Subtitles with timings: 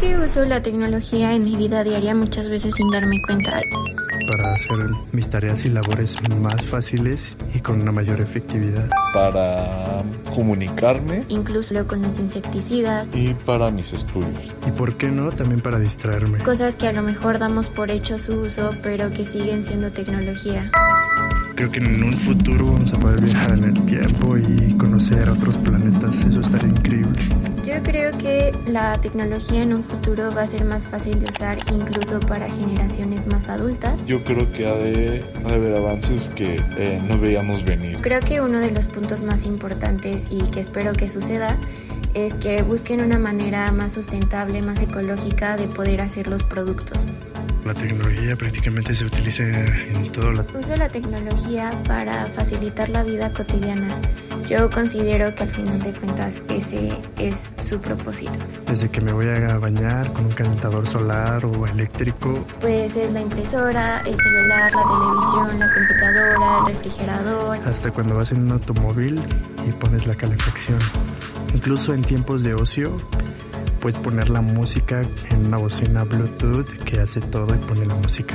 [0.00, 3.60] Que uso la tecnología en mi vida diaria muchas veces sin darme cuenta.
[4.30, 4.78] Para hacer
[5.12, 8.88] mis tareas y labores más fáciles y con una mayor efectividad.
[9.12, 10.02] Para
[10.34, 11.24] comunicarme.
[11.28, 13.08] Incluso con los insecticidas.
[13.14, 14.54] Y para mis estudios.
[14.66, 16.38] Y por qué no, también para distraerme.
[16.38, 20.70] Cosas que a lo mejor damos por hecho su uso, pero que siguen siendo tecnología.
[21.56, 25.58] Creo que en un futuro vamos a poder viajar en el tiempo y conocer otros
[25.58, 26.24] planetas.
[26.24, 27.20] Eso estaría increíble.
[27.70, 31.56] Yo creo que la tecnología en un futuro va a ser más fácil de usar
[31.72, 34.04] incluso para generaciones más adultas.
[34.06, 37.98] Yo creo que ha de, ha de haber avances que eh, no veíamos venir.
[38.00, 41.56] Creo que uno de los puntos más importantes y que espero que suceda
[42.12, 47.08] es que busquen una manera más sustentable, más ecológica de poder hacer los productos.
[47.64, 50.44] La tecnología prácticamente se utiliza en todo la...
[50.58, 53.86] Uso la tecnología para facilitar la vida cotidiana.
[54.50, 56.88] Yo considero que al final de cuentas ese
[57.18, 58.32] es su propósito.
[58.66, 62.44] Desde que me voy a bañar con un calentador solar o eléctrico.
[62.60, 67.58] Pues es la impresora, el celular, la televisión, la computadora, el refrigerador.
[67.64, 69.20] Hasta cuando vas en un automóvil
[69.68, 70.80] y pones la calefacción.
[71.54, 72.96] Incluso en tiempos de ocio
[73.80, 78.34] puedes poner la música en una bocina Bluetooth que hace todo y pone la música.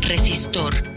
[0.00, 0.91] Resistor.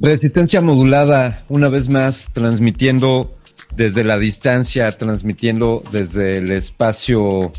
[0.00, 3.36] Resistencia modulada, una vez más, transmitiendo
[3.74, 7.52] desde la distancia, transmitiendo desde el espacio,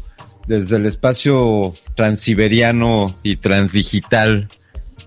[0.48, 4.48] desde el espacio transiberiano y transdigital.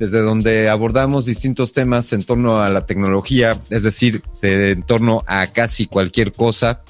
[0.00, 5.22] desde donde abordamos distintos temas en torno a la tecnología, es decir, de, en torno
[5.26, 6.80] a casi cualquier cosa.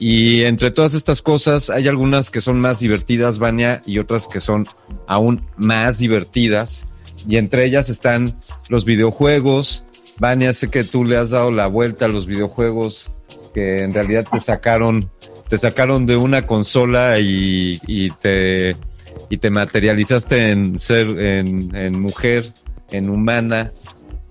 [0.00, 4.40] Y entre todas estas cosas hay algunas que son más divertidas, Vania, y otras que
[4.40, 4.66] son
[5.06, 6.88] aún más divertidas.
[7.28, 8.34] Y entre ellas están
[8.68, 9.84] los videojuegos.
[10.18, 13.12] Vania, sé que tú le has dado la vuelta a los videojuegos
[13.54, 15.08] que en realidad te sacaron,
[15.48, 18.76] te sacaron de una consola y te
[19.30, 22.44] y te materializaste en ser, en, mujer,
[22.90, 23.72] en humana,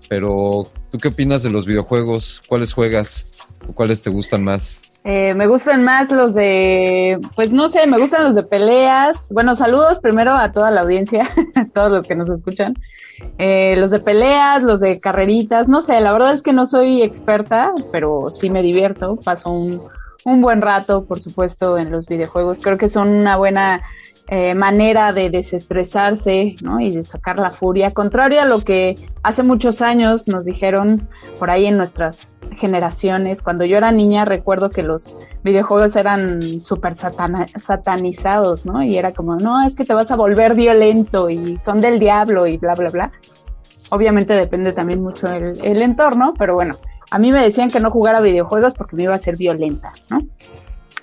[0.10, 2.42] pero ¿tú qué opinas de los videojuegos?
[2.48, 4.82] ¿Cuáles juegas o cuáles te gustan más?
[5.06, 9.30] Eh, me gustan más los de, pues no sé, me gustan los de peleas.
[9.32, 12.74] Bueno, saludos primero a toda la audiencia, a todos los que nos escuchan.
[13.38, 17.04] Eh, los de peleas, los de carreritas, no sé, la verdad es que no soy
[17.04, 19.82] experta, pero sí me divierto, paso un,
[20.26, 22.60] un buen rato, por supuesto, en los videojuegos.
[22.62, 23.82] Creo que son una buena
[24.32, 26.80] eh, manera de desestresarse ¿no?
[26.80, 31.50] y de sacar la furia, contrario a lo que hace muchos años nos dijeron por
[31.50, 32.28] ahí en nuestras
[32.60, 33.42] generaciones.
[33.42, 38.84] Cuando yo era niña recuerdo que los videojuegos eran súper satanizados, ¿no?
[38.84, 42.46] Y era como, no, es que te vas a volver violento y son del diablo
[42.46, 43.12] y bla, bla, bla.
[43.90, 46.78] Obviamente depende también mucho el, el entorno, pero bueno,
[47.12, 50.20] a mí me decían que no jugara videojuegos porque me iba a ser violenta, ¿no?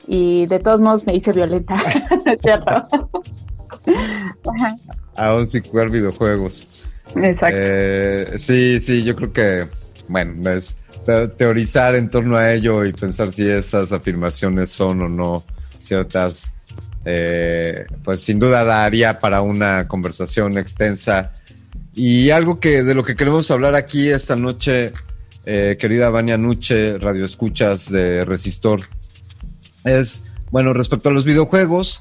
[0.06, 1.74] y de todos modos me hice violenta,
[2.24, 2.88] ¿no es cierto?
[5.16, 6.68] Aún sin jugar videojuegos.
[7.14, 7.60] Exacto.
[7.62, 9.68] Eh, sí, sí, yo creo que,
[10.08, 10.76] bueno, es
[11.36, 15.44] teorizar en torno a ello y pensar si esas afirmaciones son o no
[15.78, 16.52] ciertas,
[17.04, 21.32] eh, pues sin duda daría para una conversación extensa.
[21.94, 24.92] Y algo que de lo que queremos hablar aquí esta noche,
[25.46, 28.80] eh, querida Vania Nuche, Radio Escuchas de Resistor,
[29.84, 32.00] es, bueno, respecto a los videojuegos,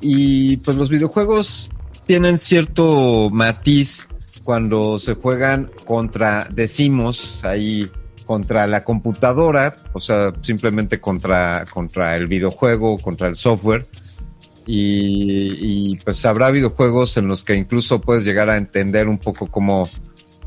[0.00, 1.70] y pues los videojuegos
[2.06, 4.06] tienen cierto matiz
[4.44, 7.90] cuando se juegan contra, decimos ahí,
[8.26, 13.86] contra la computadora, o sea, simplemente contra, contra el videojuego, contra el software.
[14.68, 19.46] Y, y, pues habrá videojuegos en los que incluso puedes llegar a entender un poco
[19.46, 19.88] cómo,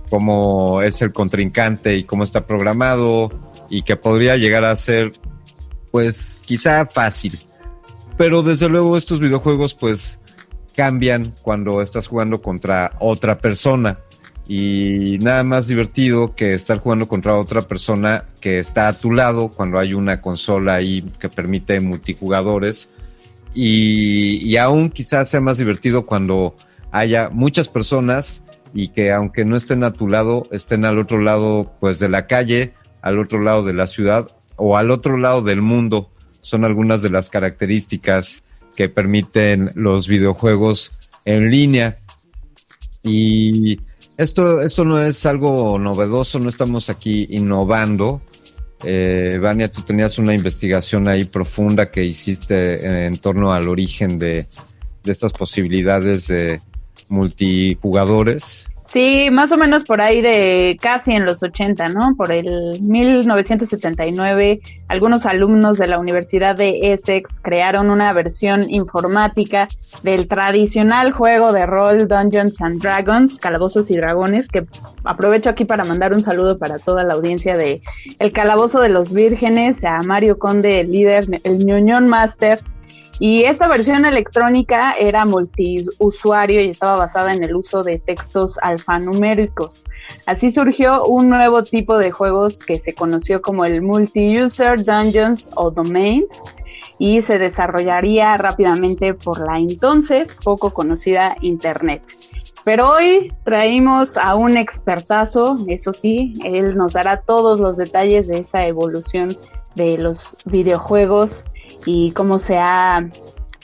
[0.09, 3.29] cómo es el contrincante y cómo está programado
[3.69, 5.11] y que podría llegar a ser
[5.91, 7.38] pues quizá fácil.
[8.17, 10.19] Pero desde luego estos videojuegos pues
[10.75, 14.00] cambian cuando estás jugando contra otra persona.
[14.47, 19.50] Y nada más divertido que estar jugando contra otra persona que está a tu lado
[19.50, 22.89] cuando hay una consola ahí que permite multijugadores.
[23.53, 26.56] Y, y aún quizás sea más divertido cuando
[26.91, 28.41] haya muchas personas
[28.74, 32.27] y que aunque no estén a tu lado, estén al otro lado pues de la
[32.27, 36.10] calle, al otro lado de la ciudad o al otro lado del mundo.
[36.42, 38.44] Son algunas de las características
[38.75, 40.94] que permiten los videojuegos
[41.25, 42.00] en línea.
[43.04, 43.80] Y
[44.18, 48.21] esto, esto no es algo novedoso, no estamos aquí innovando.
[48.86, 54.48] Eh, Vania, tú tenías una investigación ahí profunda que hiciste en, torno al origen de
[55.04, 56.60] estas posibilidades de
[57.09, 58.69] multijugadores.
[58.91, 62.15] Sí, más o menos por ahí de casi en los 80, ¿no?
[62.18, 69.68] Por el 1979, algunos alumnos de la Universidad de Essex crearon una versión informática
[70.01, 74.65] del tradicional juego de rol Dungeons and Dragons, Calabozos y Dragones, que
[75.03, 77.83] aprovecho aquí para mandar un saludo para toda la audiencia de
[78.18, 82.63] El Calabozo de los Vírgenes, a Mario Conde, el líder, el ñoñón master,
[83.19, 89.83] y esta versión electrónica era multiusuario y estaba basada en el uso de textos alfanuméricos.
[90.25, 95.69] Así surgió un nuevo tipo de juegos que se conoció como el Multi-User Dungeons o
[95.69, 96.42] Domains
[96.98, 102.01] y se desarrollaría rápidamente por la entonces poco conocida Internet.
[102.63, 108.39] Pero hoy traímos a un expertazo, eso sí, él nos dará todos los detalles de
[108.39, 109.36] esa evolución
[109.75, 111.49] de los videojuegos
[111.86, 113.10] y cómo se ha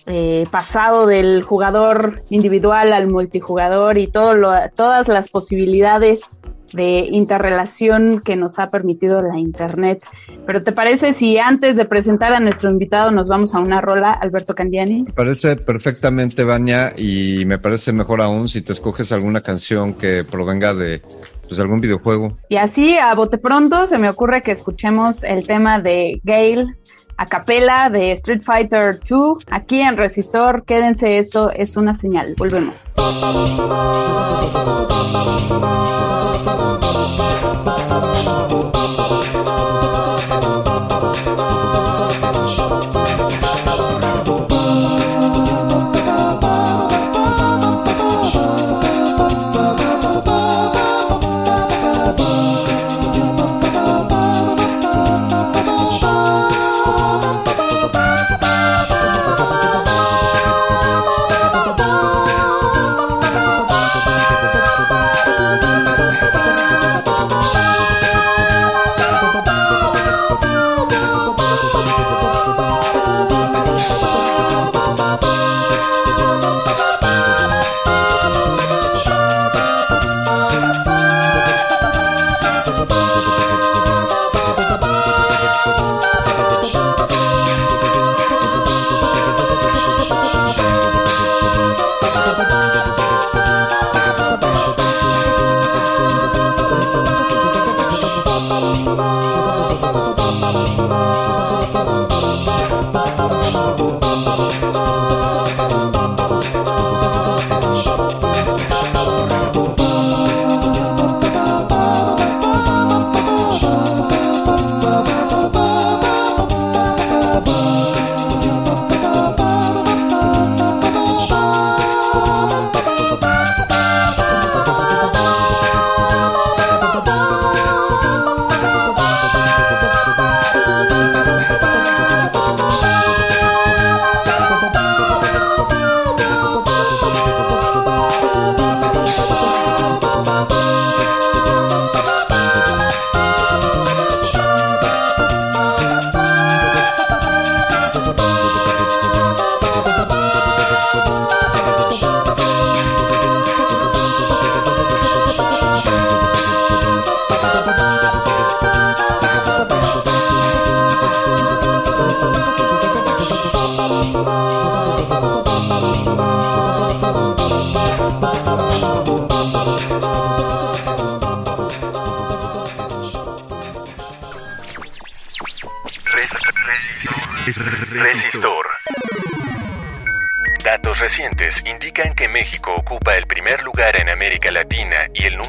[0.08, 6.22] eh, pasado del jugador individual al multijugador y todo lo, todas las posibilidades
[6.74, 10.04] de interrelación que nos ha permitido la Internet.
[10.46, 14.12] Pero ¿te parece si antes de presentar a nuestro invitado nos vamos a una rola,
[14.12, 15.04] Alberto Candiani?
[15.04, 20.24] Me parece perfectamente, Vania, y me parece mejor aún si te escoges alguna canción que
[20.24, 21.02] provenga de
[21.48, 22.38] pues, algún videojuego.
[22.50, 26.76] Y así, a bote pronto, se me ocurre que escuchemos el tema de Gale
[27.18, 30.64] a capela de Street Fighter 2 aquí en Resistor.
[30.66, 32.36] Quédense, esto es una señal.
[32.38, 32.94] Volvemos.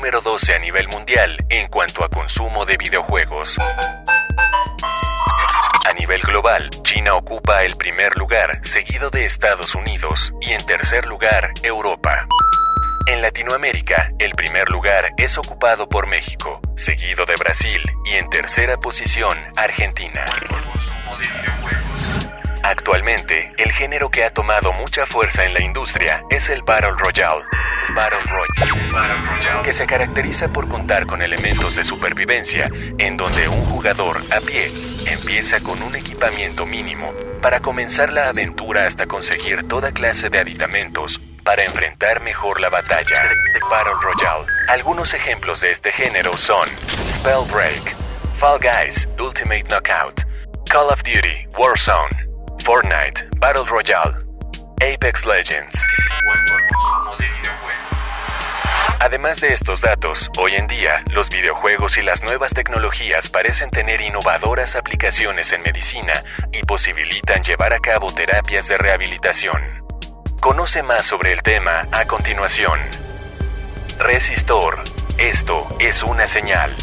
[0.07, 3.57] Número 12 a nivel mundial en cuanto a consumo de videojuegos.
[5.85, 11.07] A nivel global, China ocupa el primer lugar, seguido de Estados Unidos, y en tercer
[11.07, 12.25] lugar, Europa.
[13.09, 18.77] En Latinoamérica, el primer lugar es ocupado por México, seguido de Brasil, y en tercera
[18.77, 20.25] posición, Argentina.
[22.69, 27.45] Actualmente, el género que ha tomado mucha fuerza en la industria es el Battle Royale.
[27.95, 32.69] Battle Royale, que se caracteriza por contar con elementos de supervivencia,
[32.99, 34.73] en donde un jugador a pie
[35.07, 41.21] empieza con un equipamiento mínimo para comenzar la aventura hasta conseguir toda clase de aditamentos
[41.45, 43.31] para enfrentar mejor la batalla.
[43.71, 44.45] Battle Royale.
[44.71, 47.95] Algunos ejemplos de este género son Spellbreak,
[48.41, 50.23] Fall Guys, Ultimate Knockout,
[50.69, 52.26] Call of Duty, Warzone,
[52.67, 54.17] Fortnite, Battle Royale,
[54.83, 55.81] Apex Legends.
[58.99, 64.01] Además de estos datos, hoy en día los videojuegos y las nuevas tecnologías parecen tener
[64.01, 69.63] innovadoras aplicaciones en medicina y posibilitan llevar a cabo terapias de rehabilitación.
[70.41, 72.81] Conoce más sobre el tema a continuación.
[74.01, 74.75] Resistor.
[75.19, 76.75] Esto es una señal.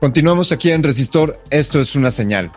[0.00, 2.50] Continuamos aquí en Resistor, esto es una señal.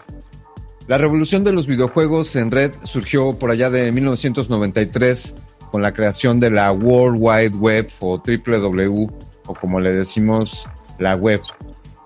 [0.88, 5.36] La revolución de los videojuegos en red surgió por allá de 1993
[5.70, 9.08] con la creación de la World Wide Web o WW
[9.48, 10.70] o como le decimos
[11.00, 11.42] la web.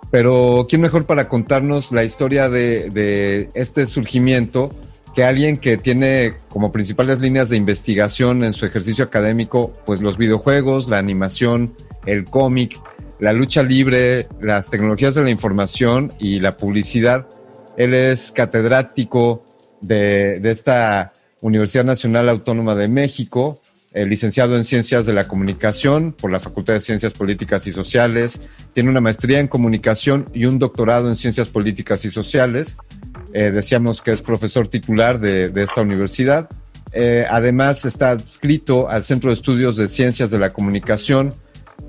[0.09, 4.71] Pero ¿quién mejor para contarnos la historia de, de este surgimiento
[5.13, 10.17] que alguien que tiene como principales líneas de investigación en su ejercicio académico pues los
[10.17, 11.75] videojuegos, la animación,
[12.07, 12.79] el cómic,
[13.19, 17.27] la lucha libre, las tecnologías de la información y la publicidad.
[17.77, 19.43] Él es catedrático
[19.81, 23.59] de, esta Universidad Nacional Autónoma de México,
[23.93, 28.41] eh, licenciado en Ciencias de la Comunicación por la Facultad de Ciencias Políticas y Sociales,
[28.73, 32.77] tiene una maestría en Comunicación y un doctorado en Ciencias Políticas y Sociales.
[33.33, 36.49] Eh, decíamos que es profesor titular de, esta universidad.
[36.91, 41.35] Eh, además está adscrito al Centro de Estudios de Ciencias de la Comunicación,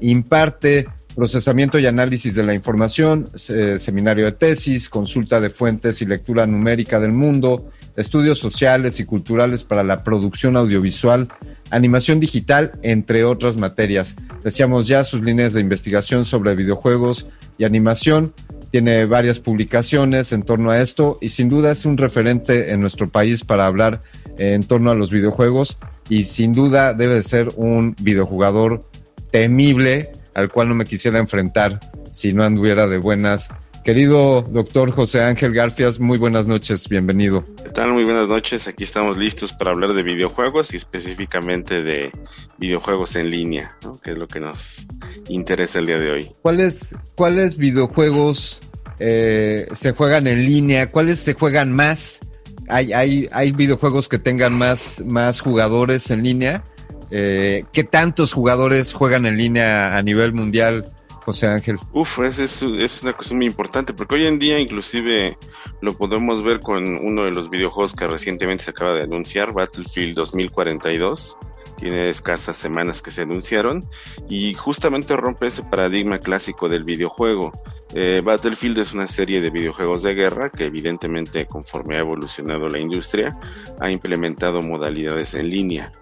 [0.00, 0.88] imparte
[1.18, 7.00] procesamiento y análisis de la información, seminario de tesis, consulta de fuentes y lectura numérica
[7.00, 11.26] del mundo, estudios sociales y culturales para la producción audiovisual,
[11.70, 14.14] animación digital, entre otras materias.
[14.44, 17.26] Decíamos ya sus líneas de investigación sobre videojuegos
[17.58, 18.32] y animación.
[18.70, 23.08] Tiene varias publicaciones en torno a esto y sin duda es un referente en nuestro
[23.08, 24.02] país para hablar
[24.38, 28.84] en torno a los videojuegos y sin duda debe ser un videojugador
[29.32, 31.80] temible al cual no me quisiera enfrentar
[32.10, 33.48] si no anduviera de buenas.
[33.84, 37.44] Querido doctor José Ángel Garfias, muy buenas noches, bienvenido.
[37.62, 37.94] ¿Qué tal?
[37.94, 42.12] Muy buenas noches, aquí estamos listos para hablar de videojuegos y específicamente de
[42.58, 44.86] videojuegos en línea, que es lo que nos
[45.28, 46.30] interesa el día de hoy.
[46.42, 48.60] ¿Cuáles, cuáles videojuegos
[48.98, 50.90] eh, se juegan en línea?
[50.90, 52.20] ¿Cuáles se juegan más?
[52.68, 56.62] ¿Hay, hay, hay videojuegos que tengan más, más jugadores en línea?
[57.10, 60.84] Eh, ¿Qué tantos jugadores juegan en línea a nivel mundial,
[61.24, 61.76] José Ángel?
[61.92, 65.36] Uf, es, es, una cuestión muy importante, porque hoy en día inclusive
[65.80, 70.16] lo podemos ver con uno de los videojuegos que recientemente se acaba de anunciar, Battlefield
[70.16, 71.38] 2042
[71.78, 73.88] tiene escasas semanas que se anunciaron
[74.28, 77.52] y justamente rompe ese paradigma clásico del videojuego.
[77.94, 82.78] Eh, Battlefield es una serie de videojuegos de guerra que evidentemente conforme ha evolucionado la
[82.78, 83.38] industria
[83.80, 85.92] ha implementado modalidades en línea.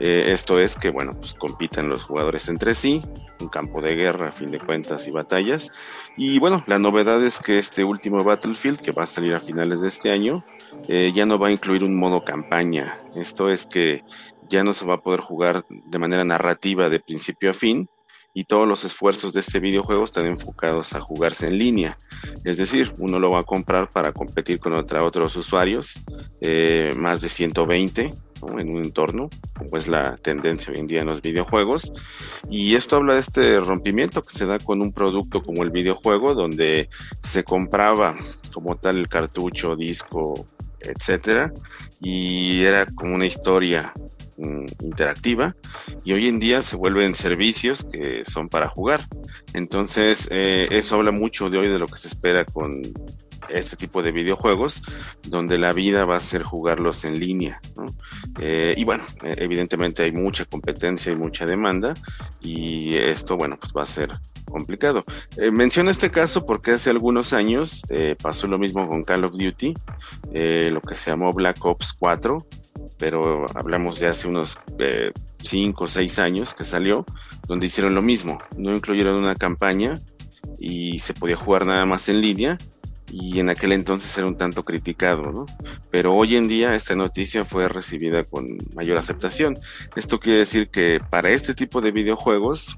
[0.00, 3.02] Eh, esto es que, bueno, pues compiten los jugadores entre sí,
[3.40, 5.70] un campo de guerra, a fin de cuentas, y batallas.
[6.16, 9.80] Y bueno, la novedad es que este último Battlefield, que va a salir a finales
[9.80, 10.44] de este año,
[10.88, 12.98] eh, ya no va a incluir un modo campaña.
[13.14, 14.04] Esto es que
[14.48, 17.88] ya no se va a poder jugar de manera narrativa de principio a fin,
[18.34, 21.98] y todos los esfuerzos de este videojuego están enfocados a jugarse en línea.
[22.44, 26.04] Es decir, uno lo va a comprar para competir con otros usuarios,
[26.40, 28.14] eh, más de 120
[28.58, 31.92] en un entorno, como es la tendencia hoy en día en los videojuegos.
[32.50, 36.34] Y esto habla de este rompimiento que se da con un producto como el videojuego,
[36.34, 36.88] donde
[37.22, 38.16] se compraba
[38.52, 40.46] como tal el cartucho, disco,
[40.80, 41.52] etcétera,
[42.00, 43.92] y era como una historia
[44.36, 45.54] mm, interactiva
[46.04, 49.02] y hoy en día se vuelven servicios que son para jugar.
[49.54, 52.82] Entonces, eh, eso habla mucho de hoy de lo que se espera con
[53.48, 54.82] este tipo de videojuegos,
[55.28, 57.60] donde la vida va a ser jugarlos en línea.
[58.40, 61.94] Eh, y bueno, eh, evidentemente hay mucha competencia y mucha demanda,
[62.40, 65.04] y esto, bueno, pues va a ser complicado.
[65.36, 67.82] Eh, menciono este caso porque hace algunos años
[68.22, 69.74] pasó lo mismo con Call of Duty,
[70.70, 72.46] lo que se llamó Black Ops 4,
[72.98, 74.58] pero hablamos de hace unos
[75.44, 77.04] 5 o 6 años que salió,
[77.46, 79.94] donde hicieron lo mismo, no incluyeron una campaña
[80.58, 82.58] y se podía jugar nada más en línea
[83.12, 85.46] y en aquel entonces era un tanto criticado, ¿no?
[85.90, 89.58] Pero hoy en día esta noticia fue recibida con mayor aceptación.
[89.96, 92.76] Esto quiere decir que para este tipo de videojuegos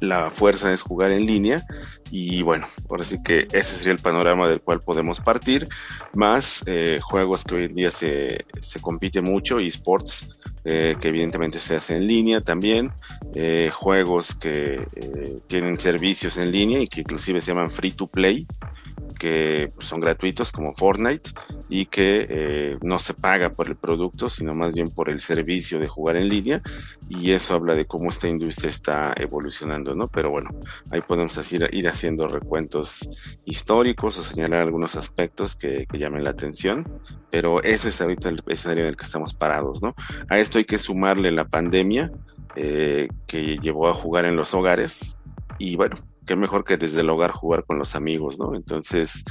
[0.00, 1.64] la fuerza es jugar en línea
[2.10, 5.68] y bueno, ahora sí que ese sería el panorama del cual podemos partir,
[6.14, 11.60] más eh, juegos que hoy en día se, se compite mucho, esports, eh, que evidentemente
[11.60, 12.92] se hace en línea también,
[13.34, 14.86] eh, juegos que
[15.46, 18.46] tienen servicios en línea y que inclusive se llaman free to play,
[19.18, 21.30] que son gratuitos como Fortnite
[21.68, 25.78] y que eh, no se paga por el producto, sino más bien por el servicio
[25.78, 26.62] de jugar en línea
[27.08, 30.08] y eso habla de cómo esta industria está evolucionando, ¿no?
[30.08, 30.50] Pero bueno,
[30.90, 33.08] ahí podemos ir, ir haciendo recuentos
[33.44, 36.86] históricos o señalar algunos aspectos que, llamen la atención,
[37.28, 39.96] pero ese es ahorita el escenario en el que estamos parados, ¿no?
[40.28, 42.12] A esto hay que sumarle la pandemia
[42.54, 45.16] eh, que llevó a jugar en los hogares
[45.58, 45.96] y bueno,
[46.28, 48.54] qué mejor que desde el hogar jugar con los amigos, ¿no?
[48.54, 49.24] Entonces,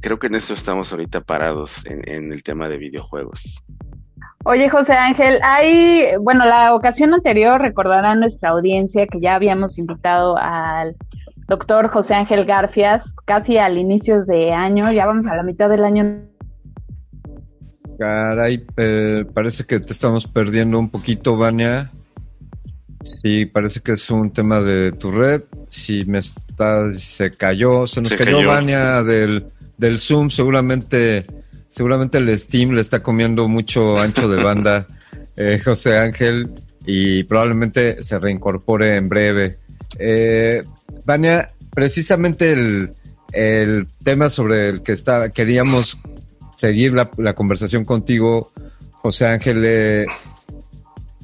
[0.00, 3.62] creo que en eso estamos ahorita parados en, el tema de videojuegos.
[4.44, 10.36] Oye, José Ángel, hay, bueno, la ocasión anterior recordará nuestra audiencia que ya habíamos invitado
[10.38, 10.96] al
[11.46, 15.84] doctor José Ángel Garfias casi al inicios de año, ya vamos a la mitad del
[15.84, 16.22] año.
[17.96, 21.92] Caray, eh, parece que te estamos perdiendo un poquito, Vania.
[23.02, 25.42] Sí, parece que es un tema de tu red.
[25.68, 29.46] Si me está, se cayó, se nos cayó, Vania del,
[29.78, 31.26] del Zoom, seguramente,
[31.68, 34.86] seguramente el Steam le está comiendo mucho ancho de banda,
[35.36, 36.50] eh, José Ángel,
[36.84, 39.58] y probablemente se reincorpore en breve.
[39.98, 40.62] Eh,
[41.04, 42.90] Vania, precisamente el,
[43.32, 45.98] el, tema sobre el que está, queríamos
[46.56, 48.52] seguir la, la conversación contigo,
[49.00, 50.04] José Ángel, eh,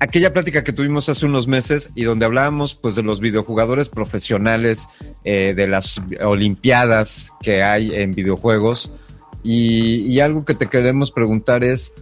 [0.01, 4.89] aquella plática que tuvimos hace unos meses y donde hablábamos pues de los videojugadores profesionales,
[5.25, 8.93] eh, de las olimpiadas que hay en videojuegos
[9.43, 11.93] y, algo que te queremos preguntar es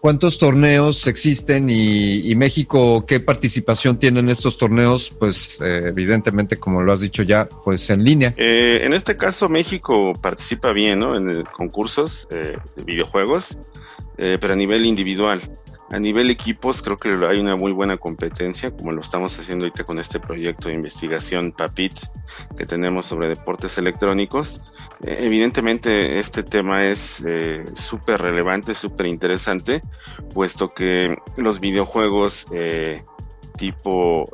[0.00, 6.82] cuántos torneos existen y, México qué participación tiene en estos torneos, pues eh, evidentemente como
[6.82, 8.34] lo has dicho ya, pues en línea.
[8.36, 11.16] Eh, en este caso México participa bien, ¿no?
[11.16, 13.56] En concursos de videojuegos,
[14.16, 15.40] pero a nivel individual.
[15.90, 19.84] A nivel equipos, creo que hay una muy buena competencia, como lo estamos haciendo ahorita
[19.84, 21.92] con este proyecto de investigación PAPIT
[22.56, 24.60] que tenemos sobre deportes electrónicos.
[25.04, 29.82] Eh, evidentemente, este tema es eh, súper relevante, súper interesante,
[30.32, 33.04] puesto que los videojuegos eh,
[33.56, 34.32] tipo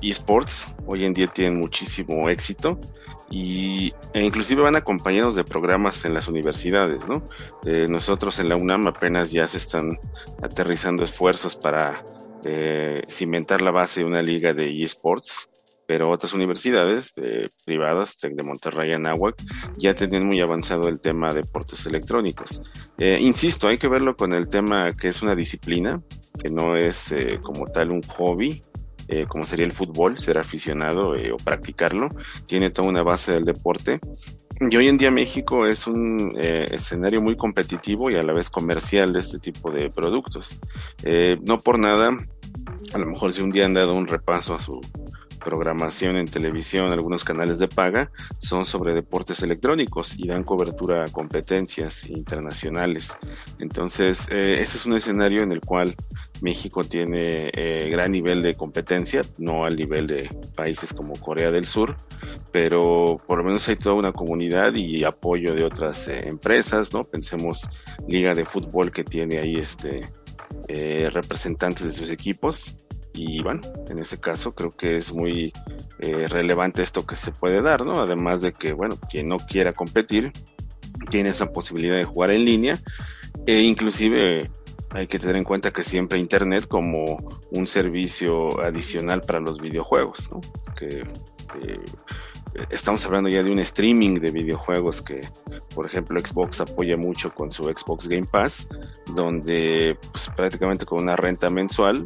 [0.00, 2.78] esports hoy en día tienen muchísimo éxito
[3.30, 7.28] y, e inclusive van acompañados de programas en las universidades, ¿no?
[7.64, 9.98] Eh, nosotros en la UNAM apenas ya se están
[10.42, 12.04] aterrizando esfuerzos para
[12.44, 15.48] eh, cimentar la base de una liga de esports,
[15.86, 19.36] pero otras universidades eh, privadas, de Monterrey, Anáhuac,
[19.76, 22.62] ya tienen muy avanzado el tema de deportes electrónicos.
[22.98, 26.02] insisto, hay que verlo con el tema que es una disciplina,
[26.38, 28.62] que no es como tal un hobby,
[29.08, 32.10] eh, como sería el fútbol, ser aficionado eh, o practicarlo,
[32.46, 34.00] tiene toda una base del deporte.
[34.60, 38.50] Y hoy en día México es un eh, escenario muy competitivo y a la vez
[38.50, 40.58] comercial de este tipo de productos.
[41.42, 42.10] no por nada,
[42.92, 44.80] a lo mejor si un día han dado un repaso a su
[45.38, 51.08] programación en televisión, algunos canales de paga, son sobre deportes electrónicos y dan cobertura a
[51.08, 53.16] competencias internacionales.
[53.58, 55.94] Entonces, ese es un escenario en el cual
[56.42, 61.64] México tiene eh, gran nivel de competencia, no al nivel de países como Corea del
[61.64, 61.96] Sur,
[62.52, 67.04] pero por lo menos hay toda una comunidad y apoyo de otras eh, empresas, ¿no?
[67.04, 67.68] Pensemos
[68.06, 70.08] Liga de Fútbol que tiene ahí este
[70.68, 72.76] eh, representantes de sus equipos
[73.18, 75.52] y bueno, en ese caso creo que es muy
[76.00, 78.00] relevante esto que se puede dar, ¿no?
[78.00, 80.32] Además de que, bueno, quien no quiera competir
[81.10, 82.74] tiene esa posibilidad de jugar en línea
[83.46, 84.50] e inclusive
[84.90, 87.04] hay que tener en cuenta que siempre Internet como
[87.50, 90.40] un servicio adicional para los videojuegos, ¿no?
[90.74, 91.00] Que
[91.62, 91.80] eh,
[92.70, 95.20] estamos hablando ya de un streaming de videojuegos que
[95.74, 98.68] Por ejemplo, Xbox apoya mucho con su Xbox Game Pass,
[99.14, 102.04] donde pues, prácticamente con una renta mensual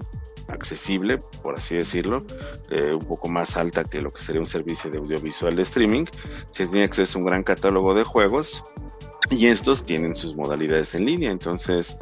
[0.49, 2.25] accesible, por así decirlo,
[2.71, 6.05] eh, un poco más alta que lo que sería un servicio de audiovisual de streaming,
[6.51, 8.65] se tiene acceso a un gran catálogo de juegos
[9.31, 11.97] y estos tienen sus modalidades en línea, entonces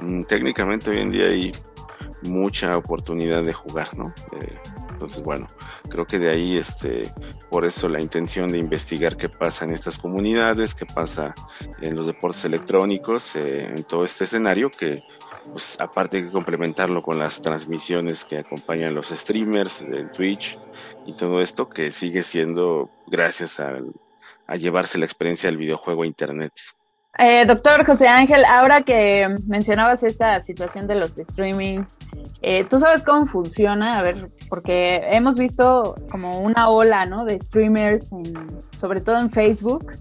[0.00, 1.52] mm, técnicamente hoy en día hay
[2.22, 4.12] mucha oportunidad de jugar, ¿no?
[4.40, 4.58] Eh,
[4.92, 5.46] entonces, bueno,
[5.88, 7.04] creo que de ahí, este,
[7.48, 11.34] por eso la intención de investigar qué pasa en estas comunidades, qué pasa
[11.80, 15.02] en los deportes electrónicos, eh, en todo este escenario, que
[15.52, 20.58] pues, aparte hay que complementarlo con las transmisiones que acompañan los streamers de Twitch
[21.06, 26.52] y todo esto, que sigue siendo gracias a llevarse la experiencia del videojuego a Internet.
[27.18, 31.88] Eh, doctor José Ángel, ahora que mencionabas esta situación de los streamings,
[32.40, 33.98] eh, ¿tú sabes cómo funciona?
[33.98, 37.24] A ver, porque hemos visto como una ola, ¿no?
[37.24, 38.10] De streamers,
[38.80, 39.98] sobre todo en Facebook.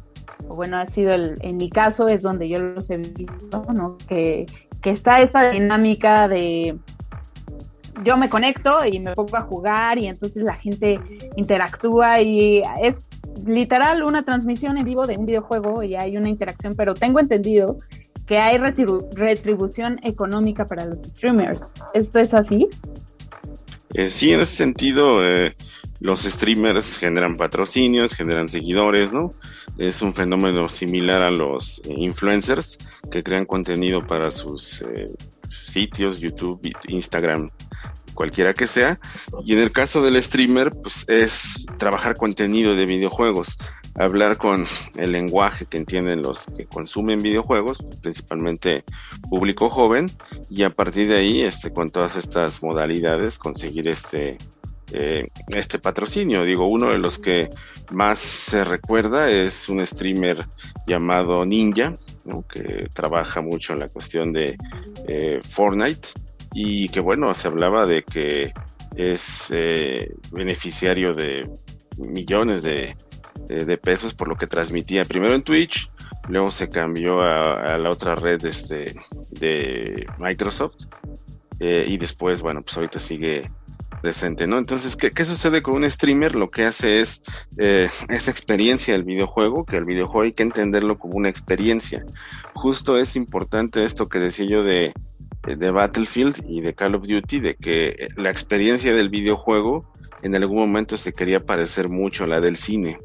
[0.47, 3.97] Bueno, ha sido el, en mi caso es donde yo los he visto, ¿no?
[4.07, 4.45] Que,
[4.81, 6.77] que está esta dinámica de
[8.03, 10.99] yo me conecto y me pongo a jugar y entonces la gente
[11.35, 13.01] interactúa y es
[13.45, 17.79] literal una transmisión en vivo de un videojuego y hay una interacción, pero tengo entendido
[18.25, 21.71] que hay retribución económica para los streamers.
[21.93, 22.67] ¿Esto es así?
[23.95, 25.55] Eh, sí, en ese sentido, eh,
[25.99, 29.33] los streamers generan patrocinios, generan seguidores, ¿no?
[29.77, 32.77] Es un fenómeno similar a los influencers
[33.11, 35.11] que crean contenido para sus eh,
[35.49, 37.49] sitios, YouTube, Instagram,
[38.13, 38.99] cualquiera que sea.
[39.45, 43.57] Y en el caso del streamer, pues es trabajar contenido de videojuegos,
[43.95, 48.83] hablar con el lenguaje que entienden los que consumen videojuegos, principalmente
[49.29, 50.07] público joven,
[50.49, 54.37] y a partir de ahí, este, con todas estas modalidades, conseguir este
[54.91, 56.43] eh, este patrocinio.
[56.43, 57.49] Digo, uno de los que
[57.91, 60.45] más se recuerda es un streamer
[60.87, 61.97] llamado Ninja,
[62.53, 64.57] que trabaja mucho en la cuestión de
[65.07, 66.07] eh, Fortnite.
[66.53, 68.51] Y que bueno, se hablaba de que
[68.95, 71.47] es eh, beneficiario de
[71.97, 72.95] millones de,
[73.81, 75.03] pesos por lo que transmitía.
[75.03, 75.89] Primero en Twitch,
[76.27, 78.95] luego se cambió a, la otra red este,
[79.29, 80.85] de Microsoft.
[81.59, 83.49] Y después, bueno, pues ahorita sigue
[84.01, 84.57] presente, ¿no?
[84.57, 86.35] Entonces, ¿qué, ¿qué, sucede con un streamer?
[86.35, 87.21] Lo que hace es
[87.57, 92.03] eh, esa experiencia del videojuego, que el videojuego hay que entenderlo como una experiencia.
[92.53, 94.93] Justo es importante esto que decía yo de
[95.55, 99.85] de Battlefield y de Call of Duty, de que la experiencia del videojuego
[100.21, 102.99] en algún momento se quería parecer mucho a la del cine.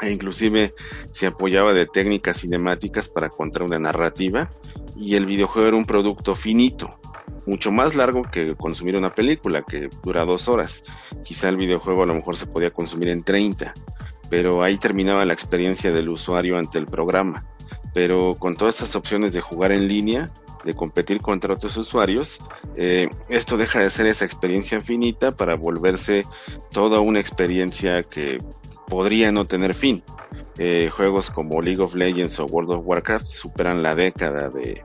[0.00, 0.74] E inclusive
[1.12, 4.48] se apoyaba de técnicas cinemáticas para contar una narrativa
[4.98, 6.98] y el videojuego era un producto finito,
[7.46, 10.82] mucho más largo que consumir una película que dura dos horas.
[11.24, 13.72] Quizá el videojuego a lo mejor se podía consumir en 30,
[14.28, 17.46] pero ahí terminaba la experiencia del usuario ante el programa.
[17.94, 20.30] Pero con todas estas opciones de jugar en línea,
[20.64, 22.38] de competir contra otros usuarios,
[22.76, 26.22] eh, esto deja de ser esa experiencia infinita para volverse
[26.70, 28.38] toda una experiencia que
[28.88, 30.02] podría no tener fin.
[30.58, 34.82] Eh, juegos como League of Legends o World of Warcraft superan la década de,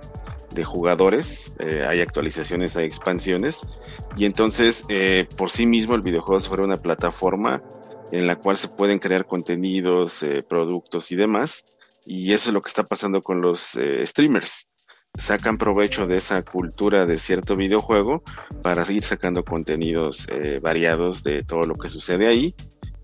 [0.64, 3.62] jugadores, eh, hay actualizaciones, hay expansiones,
[4.16, 4.86] y entonces
[5.36, 7.64] por sí mismo el videojuego es una plataforma
[8.12, 11.66] en la cual se pueden crear contenidos, productos y demás,
[12.06, 13.72] y eso es lo que está pasando con los
[14.06, 14.68] streamers.
[15.16, 18.24] Sacan provecho de esa cultura de cierto videojuego
[18.64, 22.56] para seguir sacando contenidos eh, variados de todo lo que sucede ahí.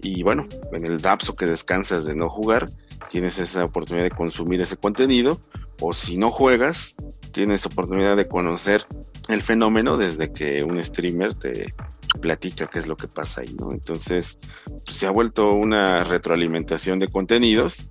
[0.02, 2.70] Y bueno, en el lapso que descansas de no jugar,
[3.10, 5.42] tienes esa oportunidad de consumir ese contenido.
[5.82, 6.96] O si no juegas,
[7.32, 8.86] tienes oportunidad de conocer
[9.30, 11.74] el fenómeno desde que un streamer te
[12.22, 13.72] platica qué es lo que pasa ahí, ¿no?
[13.72, 17.88] Entonces, pues, se ha vuelto una retroalimentación de contenidos,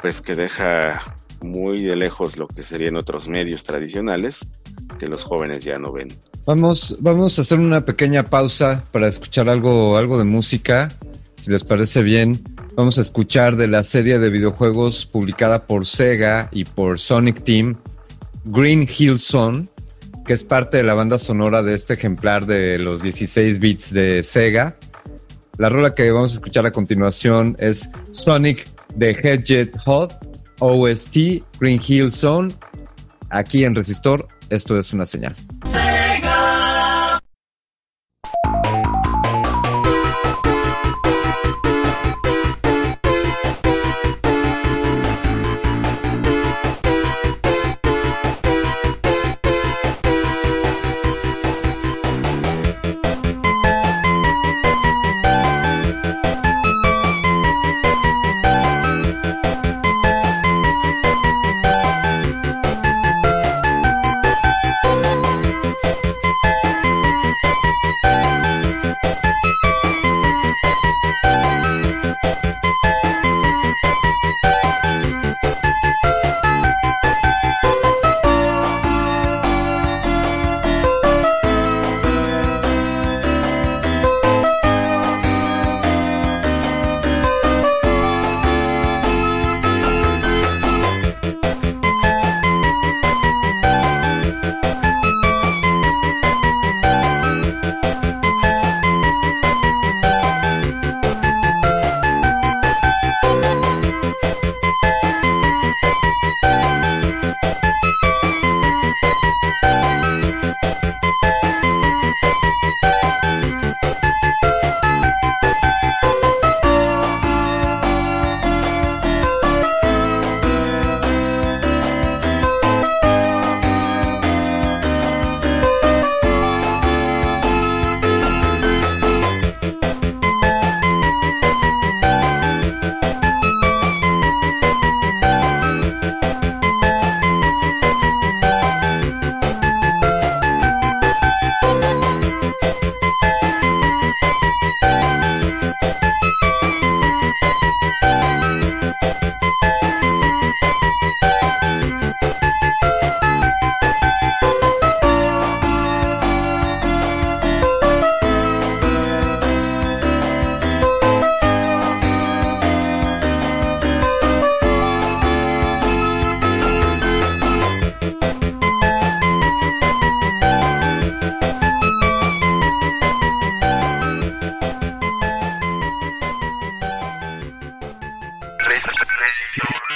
[0.00, 4.40] pues que deja muy de lejos lo que serían otros medios tradicionales
[4.98, 6.08] que los jóvenes ya no ven.
[6.46, 10.88] Vamos, vamos a hacer una pequeña pausa para escuchar algo, algo de música.
[11.38, 12.42] Si les parece bien,
[12.74, 17.76] vamos a escuchar de la serie de videojuegos publicada por Sega y por Sonic Team,
[18.44, 19.68] Green Hill Zone,
[20.26, 24.22] que es parte de la banda sonora de este ejemplar de los 16 bits de
[24.24, 24.76] Sega.
[25.58, 28.66] La rola que vamos a escuchar a continuación es Sonic
[28.98, 30.10] the Hedgehog
[30.58, 31.16] OST
[31.60, 32.52] Green Hill Zone.
[33.30, 35.36] Aquí en Resistor, esto es una señal.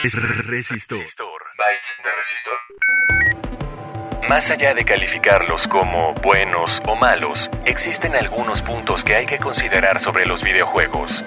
[0.02, 0.98] Resistor.
[0.98, 2.54] Bytes de resistor.
[4.28, 10.00] Más allá de calificarlos como buenos o malos, existen algunos puntos que hay que considerar
[10.00, 11.22] sobre los videojuegos.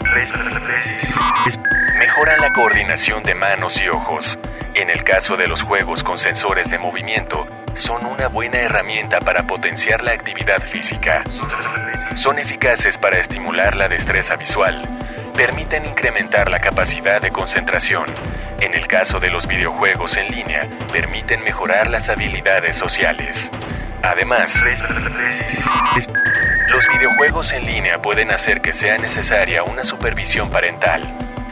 [1.99, 4.37] Mejoran la coordinación de manos y ojos.
[4.73, 9.47] En el caso de los juegos con sensores de movimiento, son una buena herramienta para
[9.47, 11.23] potenciar la actividad física.
[12.17, 14.85] Son eficaces para estimular la destreza visual.
[15.35, 18.05] Permiten incrementar la capacidad de concentración.
[18.61, 20.61] En el caso de los videojuegos en línea,
[20.93, 23.51] permiten mejorar las habilidades sociales.
[24.01, 24.53] Además,
[26.67, 31.03] los videojuegos en línea pueden hacer que sea necesaria una supervisión parental.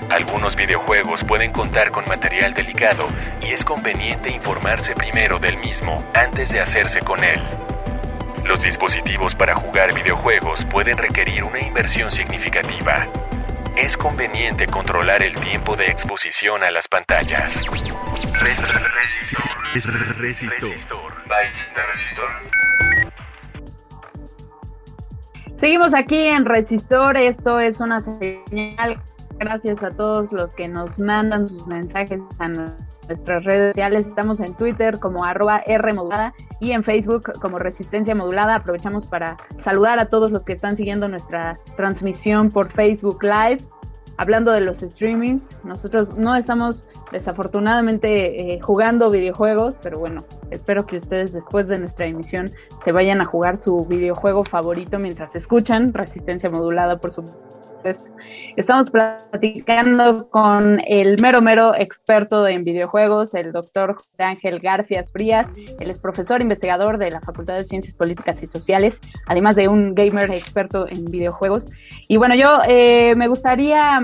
[0.10, 3.08] Algunos videojuegos pueden contar con material delicado
[3.42, 7.42] y es conveniente informarse primero del mismo antes de hacerse con él.
[8.46, 13.08] Los dispositivos para jugar videojuegos pueden requerir una inversión significativa.
[13.76, 17.66] Es conveniente controlar el tiempo de exposición a las pantallas.
[20.20, 21.14] Resistor.
[21.28, 22.30] Bytes de resistor.
[25.58, 29.02] Seguimos aquí en Resistor, esto es una señal.
[29.40, 32.48] Gracias a todos los que nos mandan sus mensajes a
[33.08, 34.06] nuestras redes sociales.
[34.06, 38.56] Estamos en Twitter como arroba Rmodulada y en Facebook como Resistencia Modulada.
[38.56, 43.58] Aprovechamos para saludar a todos los que están siguiendo nuestra transmisión por Facebook Live.
[44.18, 50.98] Hablando de los streamings, nosotros no estamos desafortunadamente eh, jugando videojuegos, pero bueno, espero que
[50.98, 52.52] ustedes después de nuestra emisión
[52.84, 57.53] se vayan a jugar su videojuego favorito mientras escuchan Resistencia Modulada, por supuesto.
[58.56, 65.50] Estamos platicando con el mero mero experto en videojuegos, el doctor José Ángel García Frías.
[65.80, 69.96] Él es profesor investigador de la Facultad de Ciencias Políticas y Sociales, además de un
[69.96, 71.70] gamer experto en videojuegos.
[72.08, 74.02] Y bueno, yo eh, me gustaría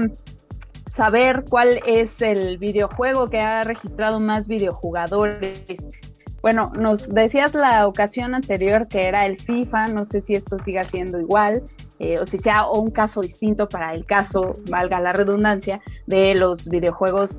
[0.92, 5.64] saber cuál es el videojuego que ha registrado más videojugadores.
[6.42, 10.84] Bueno, nos decías la ocasión anterior que era el FIFA, no sé si esto siga
[10.84, 11.64] siendo igual,
[12.00, 16.68] eh, o si sea un caso distinto para el caso, valga la redundancia, de los
[16.68, 17.36] videojuegos.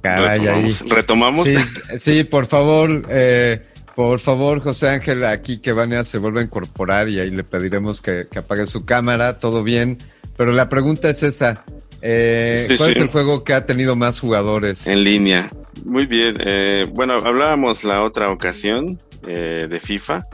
[0.00, 0.76] Caray, ahí.
[0.88, 1.46] ¿Retomamos?
[1.46, 1.56] Sí,
[1.98, 3.62] sí, por favor, eh,
[3.94, 8.02] por favor, José Ángel, aquí que Vania se vuelva a incorporar y ahí le pediremos
[8.02, 9.98] que, que apague su cámara, todo bien.
[10.36, 11.64] Pero la pregunta es esa.
[12.00, 12.96] Eh, Sí, ¿Cuál sí.
[12.96, 14.88] es el juego que ha tenido más jugadores?
[14.88, 15.50] En línea.
[15.84, 16.36] Muy bien.
[16.40, 20.26] eh, bueno, hablábamos la otra ocasión eh, de FIFA.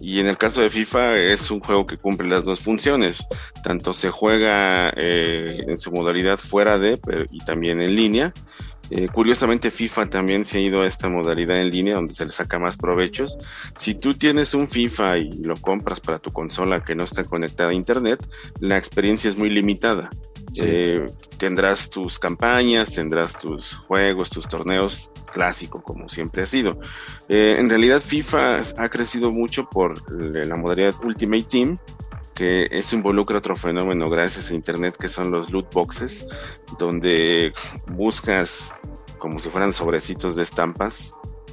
[0.00, 3.24] Y en el caso de FIFA es un juego que cumple las dos funciones.
[3.62, 8.32] Tanto se juega eh, en su modalidad fuera de pero- y también en línea.
[8.90, 12.32] Eh, curiosamente FIFA también se ha ido a esta modalidad en línea donde se le
[12.32, 13.36] saca más provechos.
[13.76, 17.70] Si tú tienes un FIFA y lo compras para tu consola que no está conectada
[17.70, 18.26] a internet,
[18.60, 20.08] la experiencia es muy limitada.
[20.60, 26.78] Eh, tendrás tus campañas, tendrás tus juegos, tus torneos clásico como siempre ha sido.
[27.28, 31.78] Eh, en realidad FIFA ha crecido mucho por la modalidad Ultimate Team,
[32.34, 36.26] que eso involucra otro fenómeno gracias a internet que son los loot boxes,
[36.78, 37.52] donde
[37.86, 38.72] buscas
[39.18, 41.12] como si fueran sobrecitos de estampas,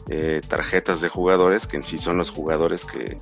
[0.10, 3.18] eh, tarjetas de jugadores que en sí son los jugadores que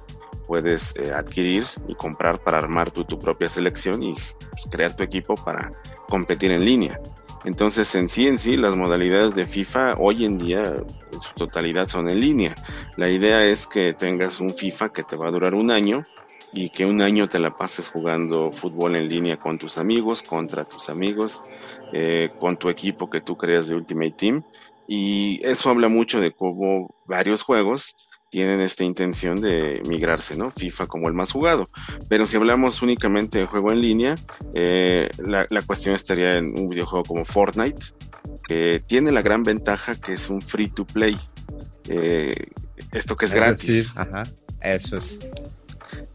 [0.53, 5.01] puedes eh, adquirir y comprar para armar tú tu propia selección y pues, crear tu
[5.01, 5.71] equipo para
[6.07, 6.99] competir en línea.
[7.43, 11.87] Entonces, en sí, en sí, las modalidades de FIFA hoy en día, en su totalidad,
[11.87, 12.53] son en línea.
[12.97, 16.05] La idea es que tengas un FIFA que te va a durar un año
[16.53, 20.65] y que un año te la pases jugando fútbol en línea con tus amigos, contra
[20.65, 21.43] tus amigos,
[21.93, 24.43] eh, con tu equipo que tú creas de Ultimate Team.
[24.87, 27.95] Y eso habla mucho de cómo varios juegos
[28.33, 30.49] tienen esta intención de migrarse, ¿no?
[30.49, 31.69] FIFA como el más jugado.
[32.09, 34.15] Pero si hablamos únicamente de juego en línea,
[34.55, 37.93] eh, la, la cuestión estaría en un videojuego como Fortnite,
[38.47, 41.15] que tiene la gran ventaja que es un free to play.
[41.89, 42.33] Eh,
[42.91, 43.67] esto que es, gratis.
[43.67, 44.23] decir, ajá,
[44.61, 45.19] eso es.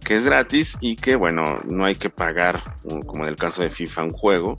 [0.05, 2.61] Que es gratis y que, bueno, no hay que pagar,
[3.07, 4.59] como en el caso de FIFA, un juego,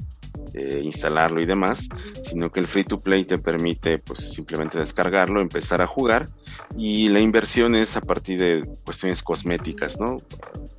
[0.53, 1.87] instalarlo y demás,
[2.23, 6.29] sino que el free to play te permite, pues, simplemente descargarlo, empezar a jugar
[6.77, 10.17] y la inversión es a partir de cuestiones cosméticas, ¿no?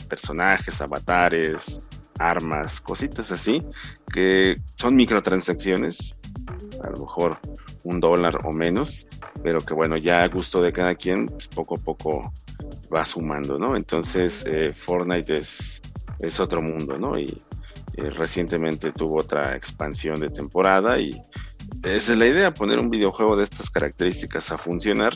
[0.09, 1.81] Personajes, avatares,
[2.19, 3.63] armas, cositas así,
[4.13, 6.17] que son microtransacciones,
[6.83, 7.39] a lo mejor
[7.83, 9.07] un dólar o menos,
[9.43, 12.33] pero que bueno, ya a gusto de cada quien, pues, poco a poco
[12.95, 13.77] va sumando, ¿no?
[13.77, 15.81] Entonces, eh, Fortnite es,
[16.19, 17.19] es otro mundo, ¿no?
[17.19, 17.43] Y
[17.95, 21.11] eh, recientemente tuvo otra expansión de temporada y
[21.83, 25.15] esa es la idea, poner un videojuego de estas características a funcionar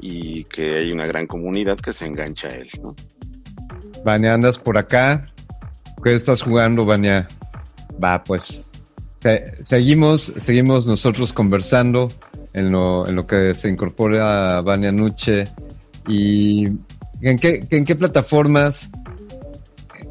[0.00, 2.94] y que hay una gran comunidad que se engancha a él, ¿no?
[4.04, 5.26] Vania, andas por acá.
[6.02, 7.26] ¿Qué estás jugando, Vania?
[8.02, 8.64] Va, pues.
[9.64, 12.08] seguimos, seguimos nosotros conversando
[12.52, 15.44] en lo, en lo que se incorpora Vania Nuche
[16.06, 16.66] y
[17.20, 18.90] en qué, en qué plataformas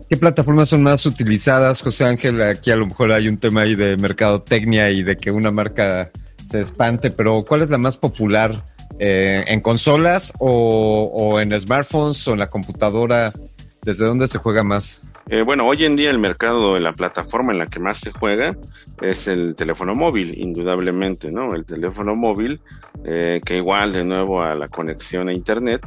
[0.10, 2.42] ¿Qué plataformas son más utilizadas, José Ángel?
[2.42, 6.12] Aquí a lo mejor hay un tema ahí de mercadotecnia y de que una marca
[6.50, 8.64] se espante, pero ¿cuál es la más popular
[9.00, 13.34] eh, en consolas o, en smartphones o en la computadora?
[13.82, 15.04] ¿Desde dónde se juega más?
[15.28, 18.56] Eh, bueno, hoy en día el mercado, la plataforma en la que más se juega
[19.02, 21.54] es el teléfono móvil, indudablemente, ¿no?
[21.54, 22.62] El teléfono móvil,
[23.04, 25.82] eh, que igual de nuevo a la conexión a Internet,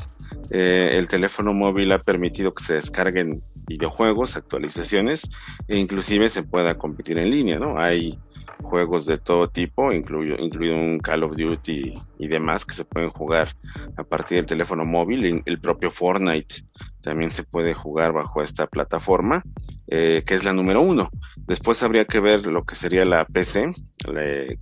[0.51, 5.31] el teléfono móvil ha permitido que se descarguen videojuegos, actualizaciones
[5.69, 7.81] e inclusive se pueda competir en línea, ¿no?
[7.81, 8.19] Hay
[8.63, 13.11] juegos de todo tipo, incluido, incluido un Call of Duty y demás que se pueden
[13.11, 13.49] jugar
[13.97, 15.43] a partir del teléfono móvil.
[15.47, 16.65] El propio Fortnite
[17.01, 19.43] también se puede jugar bajo esta plataforma,
[19.87, 21.11] eh, que es la número uno.
[21.37, 23.73] Después habría que ver lo que sería la PC,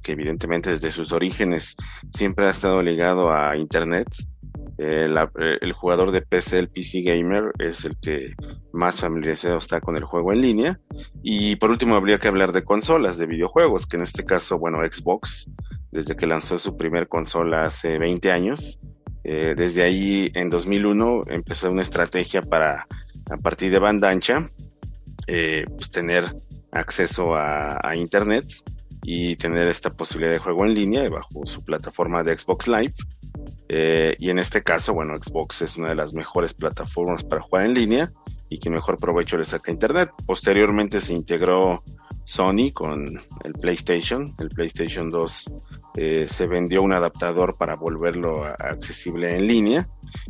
[0.03, 1.77] que evidentemente desde sus orígenes
[2.13, 4.09] siempre ha estado ligado a Internet
[4.79, 5.09] eh,
[5.41, 8.35] eh, el jugador de PC, el PC Gamer, es el que
[8.73, 10.81] más familiarizado está con el juego en línea.
[11.23, 14.79] Y por último, habría que hablar de consolas, de videojuegos, que en este caso, bueno,
[14.79, 15.51] Xbox,
[15.91, 18.79] desde que lanzó su primer consola hace 20 años,
[19.25, 22.87] eh, desde ahí en 2001 empezó una estrategia para,
[23.31, 24.49] a partir de banda ancha,
[25.27, 26.25] pues tener
[26.71, 28.47] acceso a, a Internet
[29.03, 32.95] y tener esta posibilidad de juego en línea bajo su plataforma de Xbox Live
[33.69, 37.67] eh, y en este caso, bueno, Xbox es una de las mejores plataformas para jugar
[37.67, 38.13] en línea
[38.49, 40.11] y que mejor provecho le saca Internet.
[40.27, 41.83] Posteriormente se integró
[42.25, 44.35] Sony con el PlayStation.
[44.39, 45.53] El PlayStation 2
[45.97, 49.89] eh, se vendió un adaptador para volverlo accesible en línea.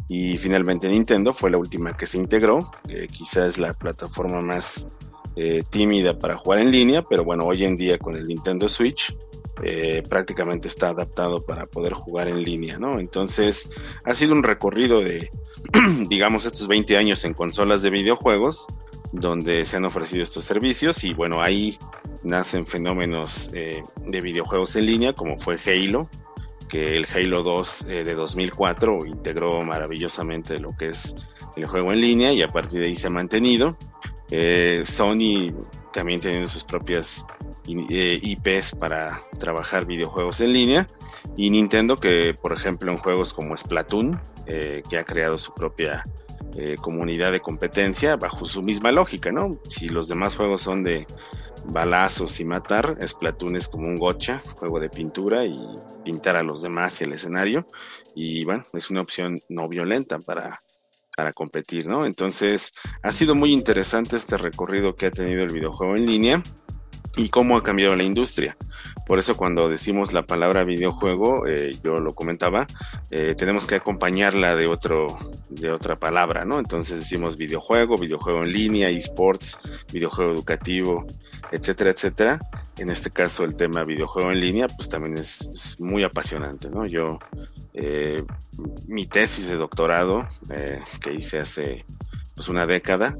[0.09, 2.59] Y finalmente Nintendo fue la última que se integró.
[3.12, 4.88] quizás la plataforma más
[5.41, 9.14] eh, tímida para jugar en línea, pero bueno, hoy en día con el Nintendo Switch
[9.62, 12.99] eh, prácticamente está adaptado para poder jugar en línea, ¿no?
[12.99, 13.70] Entonces,
[14.05, 15.30] ha sido un recorrido de,
[16.09, 18.66] digamos, estos 20 años en consolas de videojuegos,
[19.12, 21.78] donde se han ofrecido estos servicios y bueno, ahí
[22.24, 26.09] nacen fenómenos eh, de videojuegos en línea, como fue Halo,
[26.68, 31.14] que el Halo 2 eh, de 2004 integró maravillosamente lo que es
[31.57, 33.76] el juego en línea y a partir de ahí se ha mantenido.
[34.85, 35.53] Sony
[35.93, 37.24] también teniendo sus propias
[37.68, 40.87] eh, IPs para trabajar videojuegos en línea
[41.37, 46.07] y Nintendo que por ejemplo en juegos como Splatoon eh, que ha creado su propia
[46.57, 49.59] eh, comunidad de competencia bajo su misma lógica, ¿no?
[49.68, 51.07] Si los demás juegos son de
[51.66, 55.61] balazos y matar, Splatoon es como un gocha, juego de pintura y
[56.05, 57.66] pintar a los demás y el escenario
[58.14, 60.62] y bueno, es una opción no violenta para
[61.19, 62.07] para competir, ¿no?
[62.07, 66.43] Entonces, ha sido muy interesante este recorrido que ha tenido el videojuego en línea
[67.16, 68.57] y cómo ha cambiado la industria.
[69.05, 72.69] Por eso cuando decimos la palabra videojuego, eh, yo lo comentaba,
[73.11, 75.09] eh, tenemos que acompañarla de otro,
[75.49, 76.61] de otra palabra, ¿no?
[76.61, 79.59] Entonces decimos videojuego, videojuego en línea, esports,
[79.93, 81.05] videojuego educativo,
[81.51, 82.39] etcétera, etcétera.
[82.79, 86.87] En este caso el tema videojuego en línea, pues también es, muy apasionante, ¿no?
[86.87, 87.18] Yo
[87.74, 88.24] eh,
[88.87, 90.29] mi tesis de doctorado
[91.01, 91.85] que hice hace
[92.35, 93.16] pues una década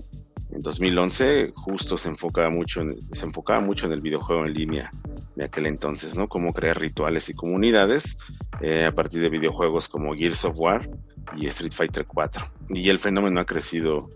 [0.51, 4.91] en 2011 justo se enfocaba mucho en, se enfocaba mucho en el videojuego en línea
[5.37, 6.29] de aquel entonces, ¿no?
[6.29, 8.17] Cómo crear rituales y comunidades
[8.61, 10.89] eh, a partir de videojuegos como Gears of War
[11.37, 12.47] y Street Fighter 4.
[12.71, 14.11] Y el fenómeno ha crecido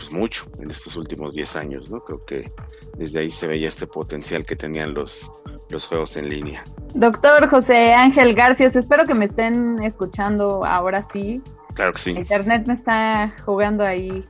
[0.00, 2.00] pues, mucho en estos últimos 10 años, ¿no?
[2.00, 2.50] Creo que
[2.96, 5.30] desde ahí se veía este potencial que tenían los,
[5.70, 6.64] los juegos en línea.
[6.94, 11.42] Doctor José Ángel Garfias, espero que me estén escuchando ahora sí.
[11.74, 12.10] Claro que sí.
[12.12, 14.24] Internet me está jugando ahí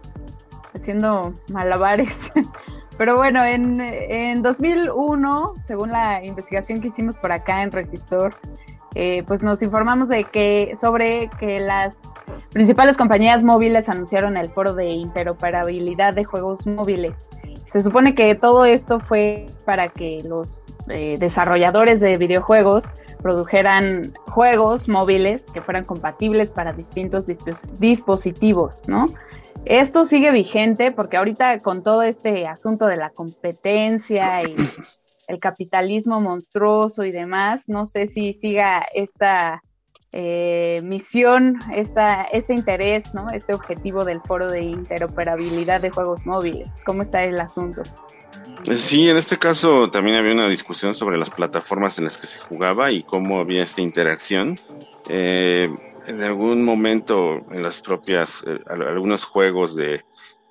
[0.74, 2.16] haciendo malabares.
[2.98, 8.34] Pero bueno, en, en 2001, según la investigación que hicimos por acá en Resistor,
[8.96, 11.96] eh, pues nos informamos de que sobre que las
[12.52, 17.26] principales compañías móviles anunciaron el foro de interoperabilidad de juegos móviles.
[17.66, 22.84] Se supone que todo esto fue para que los eh, desarrolladores de videojuegos
[23.22, 27.26] produjeran juegos móviles que fueran compatibles para distintos
[27.78, 29.06] dispositivos, ¿no?
[29.66, 34.56] Esto sigue vigente porque ahorita con todo este asunto de la competencia y
[35.28, 39.62] el capitalismo monstruoso y demás, no sé si siga esta
[40.12, 43.28] eh, misión, esta, este interés, ¿no?
[43.30, 46.68] este objetivo del foro de interoperabilidad de juegos móviles.
[46.84, 47.82] ¿Cómo está el asunto?
[48.74, 52.38] Sí, en este caso también había una discusión sobre las plataformas en las que se
[52.38, 54.56] jugaba y cómo había esta interacción.
[55.08, 55.70] Eh,
[56.06, 60.02] en algún momento en las propias, eh, algunos juegos de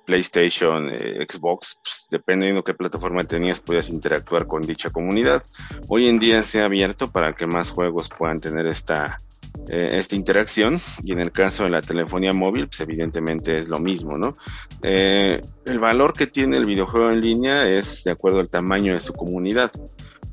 [0.04, 5.44] PlayStation, eh, Xbox, pues, dependiendo qué plataforma tenías, podías interactuar con dicha comunidad.
[5.88, 9.22] Hoy en día se ha abierto para que más juegos puedan tener esta,
[9.68, 13.78] eh, esta interacción y en el caso de la telefonía móvil, pues evidentemente es lo
[13.78, 14.36] mismo, ¿no?
[14.82, 19.00] Eh, el valor que tiene el videojuego en línea es de acuerdo al tamaño de
[19.00, 19.70] su comunidad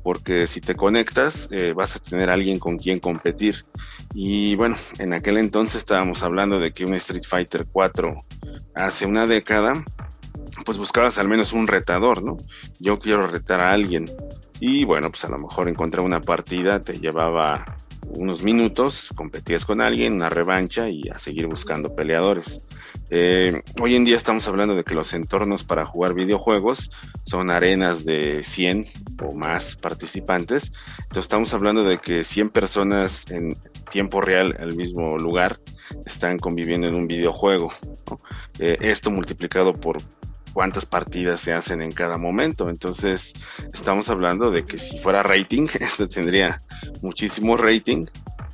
[0.02, 3.66] porque si te conectas eh, vas a tener alguien con quien competir.
[4.14, 8.24] Y bueno, en aquel entonces estábamos hablando de que un Street Fighter 4
[8.74, 9.74] hace una década,
[10.64, 12.38] pues buscabas al menos un retador, ¿no?
[12.78, 14.06] Yo quiero retar a alguien.
[14.60, 17.64] Y bueno, pues a lo mejor encontrar una partida te llevaba
[18.06, 22.62] unos minutos, competías con alguien, una revancha y a seguir buscando peleadores.
[23.10, 26.90] Eh, hoy en día estamos hablando de que los entornos para jugar videojuegos
[27.24, 28.86] son arenas de 100
[29.22, 30.72] o más participantes.
[30.98, 33.56] Entonces estamos hablando de que 100 personas en
[33.90, 35.58] tiempo real el mismo lugar
[36.04, 37.72] están conviviendo en un videojuego.
[38.58, 39.98] Eh, esto multiplicado por
[40.52, 42.68] cuántas partidas se hacen en cada momento.
[42.68, 43.32] Entonces,
[43.72, 46.62] estamos hablando de que si fuera rating, esto tendría
[47.02, 48.06] muchísimo rating.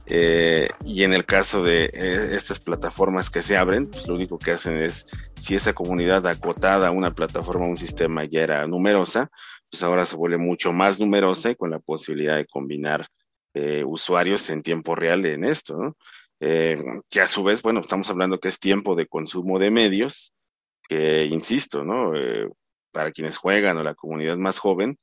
[0.07, 4.39] Eh, y en el caso de eh, estas plataformas que se abren, pues lo único
[4.39, 9.31] que hacen es, si esa comunidad acotada a una plataforma, un sistema ya era numerosa,
[9.71, 13.07] pues ahora se vuelve mucho más numerosa y con la posibilidad de combinar
[13.55, 15.97] eh, usuarios en tiempo real en esto, ¿no?
[16.41, 20.35] que a su vez, bueno, estamos hablando que es tiempo de consumo de medios,
[20.89, 22.15] que insisto, ¿no?
[22.17, 22.49] Eh,
[22.93, 24.99] para quienes juegan o la comunidad más joven,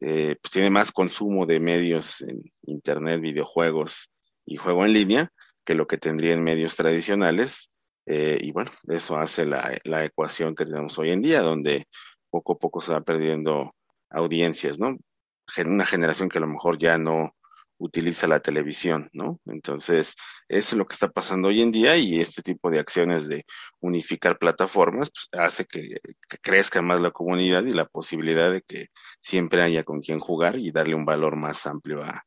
[0.00, 4.10] eh, pues tiene más consumo de medios en internet, videojuegos
[4.46, 5.30] y juego en línea
[5.64, 7.70] que lo que tendría en medios tradicionales.
[8.06, 11.86] Eh, y bueno, eso hace la, la, ecuación que tenemos hoy en día, donde
[12.28, 13.74] poco a poco se va perdiendo
[14.10, 14.96] audiencias, ¿no?
[15.64, 17.34] Una generación que a lo mejor ya no,
[17.78, 19.38] utiliza la televisión, ¿no?
[19.46, 20.14] Entonces,
[20.48, 23.44] eso es lo que está pasando hoy en día y este tipo de acciones de
[23.80, 25.96] unificar plataformas pues, hace que,
[26.42, 28.88] crezca más la comunidad y la posibilidad de que
[29.20, 32.24] siempre haya con quien jugar y darle un valor más amplio a,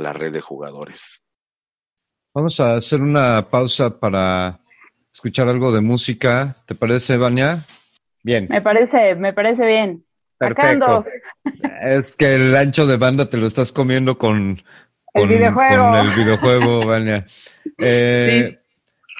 [0.00, 1.22] la red de jugadores.
[2.34, 4.60] Vamos a hacer una pausa para
[5.12, 6.54] escuchar algo de música.
[6.66, 7.64] ¿Te parece, Vania?
[8.22, 8.46] Bien.
[8.50, 10.04] Me parece, me parece bien.
[10.38, 11.04] Perfecto.
[11.80, 14.62] Es que el ancho de banda te lo estás comiendo con,
[15.16, 15.90] el videojuego.
[15.90, 17.26] Con el videojuego, Vania.
[17.78, 18.58] Eh,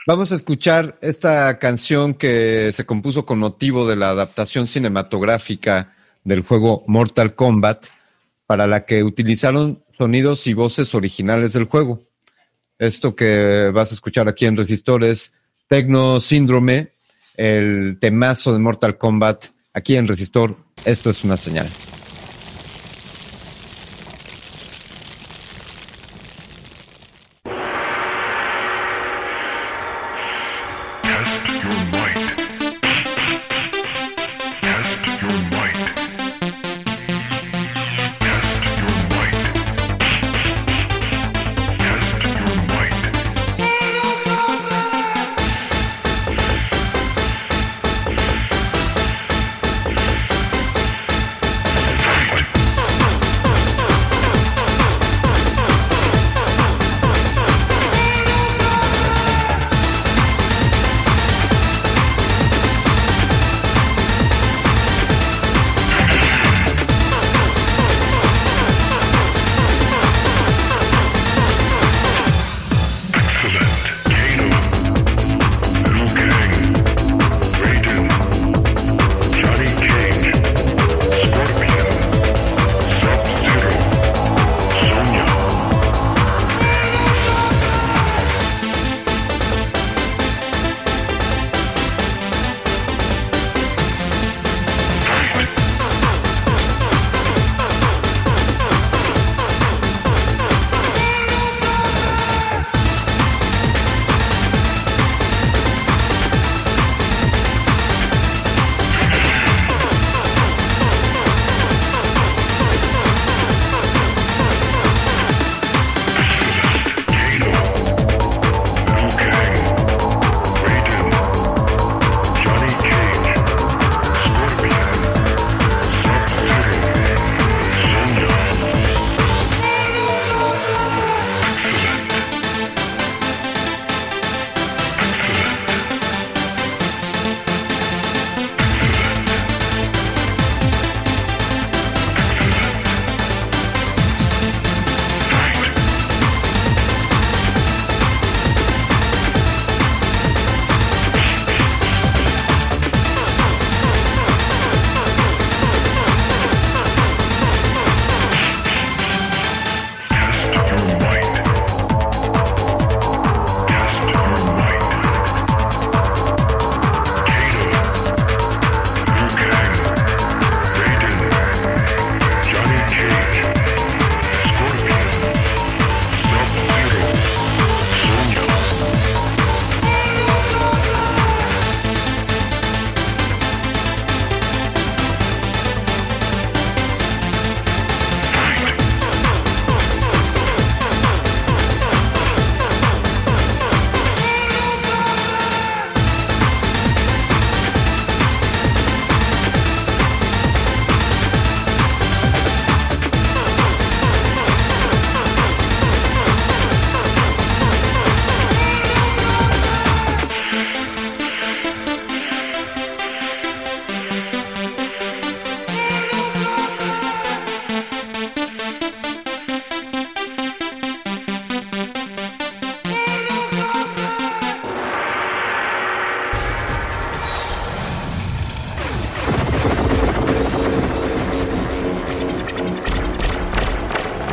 [0.06, 5.92] vamos a escuchar esta canción que se compuso con motivo de la adaptación cinematográfica
[6.24, 7.86] del juego Mortal Kombat,
[8.46, 12.00] para la que utilizaron sonidos y voces originales del juego.
[12.78, 15.32] Esto que vas a escuchar aquí en Resistor es
[15.68, 16.92] Tecno Síndrome,
[17.36, 19.46] el temazo de Mortal Kombat.
[19.72, 21.72] Aquí en Resistor, esto es una señal.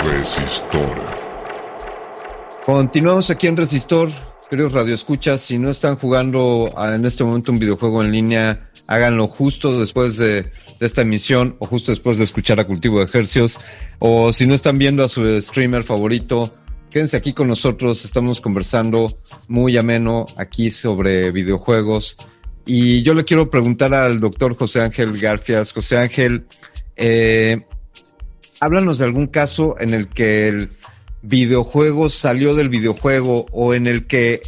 [0.04, 0.98] Resistor.
[2.66, 4.10] Continuamos aquí en Resistor.
[4.50, 9.80] Queridos radioescuchas, si no están jugando en este momento un videojuego en línea, háganlo justo
[9.80, 10.52] después de, de
[10.86, 13.60] esta emisión o justo después de escuchar a Cultivo de Ejercios.
[14.00, 16.52] O si no están viendo a su streamer favorito,
[16.92, 18.04] quédense aquí con nosotros.
[18.04, 19.16] Estamos conversando
[19.48, 22.18] muy ameno aquí sobre videojuegos.
[22.66, 25.72] Y yo le quiero preguntar al doctor José Ángel Garfias.
[25.72, 26.46] José Ángel,
[26.98, 27.66] eh,
[28.64, 30.70] háblanos de algún caso en el que el
[31.22, 34.42] videojuego salió del videojuego o en el que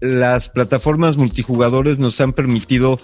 [0.00, 2.98] las plataformas multijugadores nos han permitido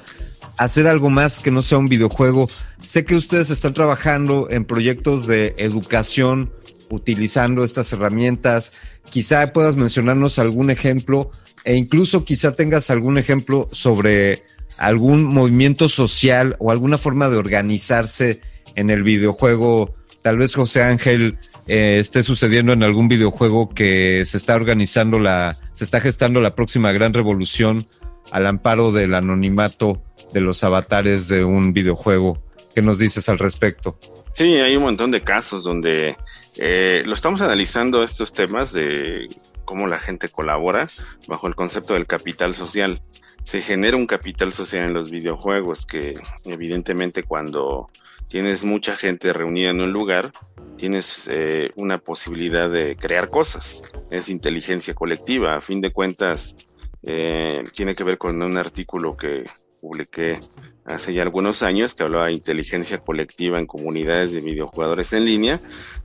[0.56, 2.48] hacer algo más que no sea un videojuego.
[2.78, 6.52] Sé que ustedes están trabajando en proyectos de educación
[6.88, 8.72] utilizando estas herramientas.
[9.10, 11.32] Quizá puedas mencionarnos algún ejemplo
[11.64, 14.42] e incluso quizá tengas algún ejemplo sobre
[14.78, 18.40] algún movimiento social o alguna forma de organizarse
[18.76, 19.96] en el videojuego.
[20.24, 21.36] Tal vez José Ángel
[21.68, 26.54] eh, esté sucediendo en algún videojuego que se está organizando la, se está gestando la
[26.54, 27.84] próxima gran revolución
[28.32, 30.02] al amparo del anonimato
[30.32, 32.42] de los avatares de un videojuego.
[32.74, 33.98] ¿Qué nos dices al respecto?
[34.34, 36.16] Sí, hay un montón de casos donde
[36.56, 39.26] eh, lo estamos analizando estos temas de
[39.66, 40.88] cómo la gente colabora
[41.28, 43.02] bajo el concepto del capital social.
[43.42, 46.14] Se genera un capital social en los videojuegos que
[46.46, 47.90] evidentemente cuando
[48.34, 50.32] tienes mucha gente reunida en un lugar,
[50.76, 53.80] tienes eh, una posibilidad de crear cosas.
[54.10, 55.54] Es inteligencia colectiva.
[55.54, 56.56] A fin de cuentas,
[57.04, 59.44] eh, tiene que ver con un artículo que
[59.80, 60.40] publiqué
[60.84, 65.60] hace ya algunos años que hablaba de inteligencia colectiva en comunidades de videojugadores en línea,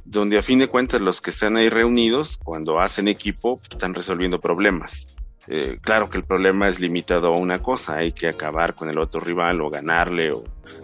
[0.06, 4.40] donde a fin de cuentas los que están ahí reunidos, cuando hacen equipo, están resolviendo
[4.40, 5.16] problemas.
[5.52, 9.00] Eh, claro que el problema es limitado a una cosa, hay que acabar con el
[9.00, 10.44] otro rival o ganarle, o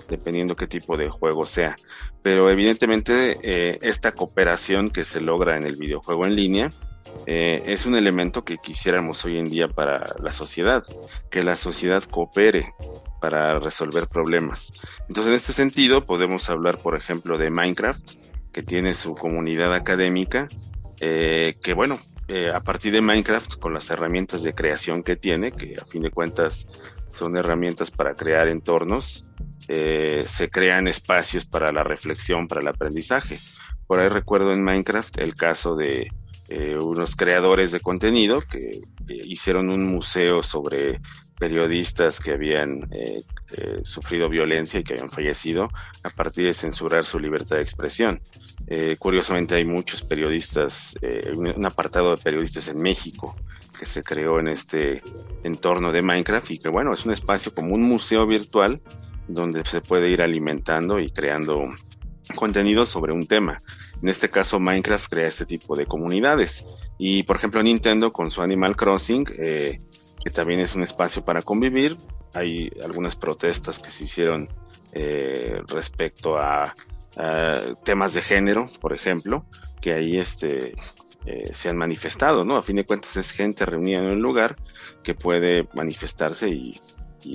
[0.09, 1.75] dependiendo qué tipo de juego sea.
[2.23, 6.71] Pero evidentemente eh, esta cooperación que se logra en el videojuego en línea
[7.27, 10.83] eh, es un elemento que quisiéramos hoy en día para la sociedad,
[11.29, 12.73] que la sociedad coopere
[13.21, 14.71] para resolver problemas.
[15.07, 18.13] Entonces, en este sentido, podemos hablar, por ejemplo, de Minecraft,
[18.51, 20.47] que tiene su comunidad académica,
[20.97, 25.75] que bueno, eh, a partir de Minecraft, con las herramientas de creación que tiene, que
[25.81, 26.67] a fin de cuentas
[27.09, 29.31] son herramientas para crear entornos,
[29.67, 33.39] se crean espacios para la reflexión, para el aprendizaje.
[33.87, 36.07] Por ahí recuerdo en Minecraft el caso de
[36.47, 41.01] eh, unos creadores de contenido que eh, hicieron un museo sobre
[41.37, 43.23] periodistas que habían eh,
[43.83, 45.69] sufrido violencia y que habían fallecido
[46.03, 48.21] a partir de censurar su libertad de expresión.
[48.99, 50.97] curiosamente hay muchos periodistas,
[51.35, 53.35] un apartado de periodistas en México
[53.77, 55.01] que se creó en este
[55.43, 58.81] entorno de Minecraft y que bueno, es un espacio como un museo virtual
[59.27, 61.63] donde se puede ir alimentando y creando
[62.33, 63.61] contenido sobre un tema.
[64.01, 66.65] En este caso, Minecraft crea este tipo de comunidades.
[66.97, 69.81] Y por ejemplo, Nintendo con su Animal Crossing, eh,
[70.25, 71.97] que también es un espacio para convivir.
[72.33, 74.49] Hay algunas protestas que se hicieron
[74.91, 76.73] eh, respecto a,
[77.85, 79.45] temas de género, por ejemplo,
[79.79, 80.73] que ahí este,
[81.25, 82.57] eh, se han manifestado, ¿no?
[82.57, 84.57] A fin de cuentas es gente reunida en un lugar
[85.01, 86.77] que puede manifestarse y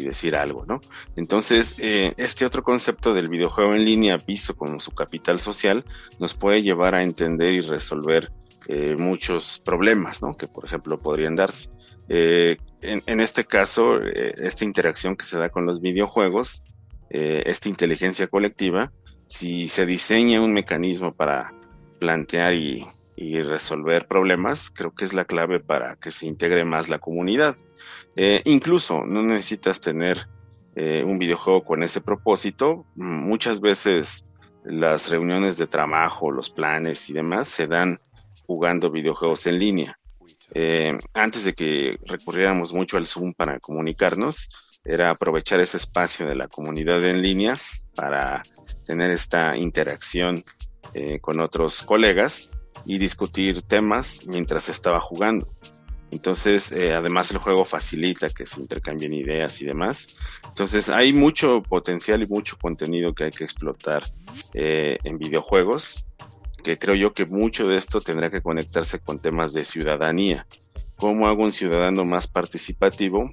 [0.02, 0.80] decir algo, ¿no?
[1.16, 5.84] Entonces, eh, este otro concepto del videojuego en línea, visto como su capital social,
[6.18, 8.30] nos puede llevar a entender y resolver
[8.68, 10.36] eh, muchos problemas, ¿no?
[10.36, 11.70] Que, por ejemplo, podrían darse.
[12.10, 16.62] Eh, en, este caso, esta interacción que se da con los videojuegos,
[17.08, 18.92] esta inteligencia colectiva,
[19.28, 21.52] si se diseña un mecanismo para
[21.98, 26.98] plantear y resolver problemas, creo que es la clave para que se integre más la
[26.98, 27.56] comunidad.
[28.16, 30.28] Eh, incluso no necesitas tener
[30.76, 32.86] eh, un videojuego con ese propósito.
[32.94, 34.26] Muchas veces
[34.64, 38.00] las reuniones de trabajo, los planes y demás se dan
[38.46, 39.99] jugando videojuegos en línea.
[40.54, 44.48] Eh, antes de que recurriéramos mucho al Zoom para comunicarnos,
[44.84, 47.58] era aprovechar ese espacio de la comunidad en línea
[47.94, 48.42] para
[48.84, 50.42] tener esta interacción
[51.20, 52.50] con otros colegas
[52.86, 55.46] y discutir temas mientras estaba jugando.
[56.10, 60.08] Entonces, eh, además el juego facilita que se intercambien ideas y demás.
[60.48, 64.04] Entonces, hay mucho potencial y mucho contenido que hay que explotar
[64.54, 66.04] eh, en videojuegos,
[66.62, 70.46] que creo yo que mucho de esto tendrá que conectarse con temas de ciudadanía.
[70.96, 73.32] ¿Cómo hago un ciudadano más participativo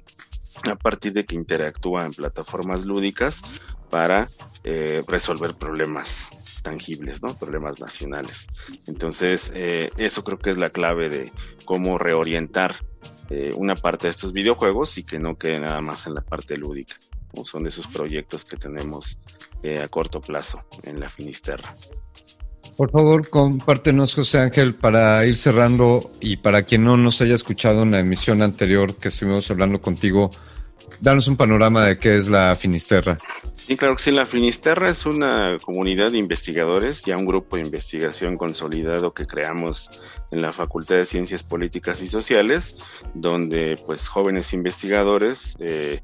[0.64, 3.42] a partir de que interactúa en plataformas lúdicas
[3.90, 4.26] para
[4.64, 6.28] eh, resolver problemas
[6.62, 7.20] tangibles.
[7.38, 8.48] Problemas nacionales.
[8.86, 11.32] Entonces, eh, eso creo que es la clave de
[11.64, 12.74] cómo reorientar
[13.30, 16.56] eh, una parte de estos videojuegos y que no quede nada más en la parte
[16.56, 16.96] lúdica.
[17.44, 19.18] Son de esos proyectos que tenemos
[19.82, 21.68] a corto plazo en la Finisterra.
[22.78, 27.82] Por favor, compártenos, José Ángel, para ir cerrando y para quien no nos haya escuchado
[27.82, 30.30] en la emisión anterior que estuvimos hablando contigo,
[31.00, 33.16] danos un panorama de qué es la Finisterra.
[33.56, 34.12] Sí, claro que sí.
[34.12, 39.90] La Finisterra es una comunidad de investigadores, ya un grupo de investigación consolidado que creamos
[40.30, 42.76] en la Facultad de Ciencias Políticas y Sociales,
[43.12, 46.00] donde pues jóvenes investigadores eh,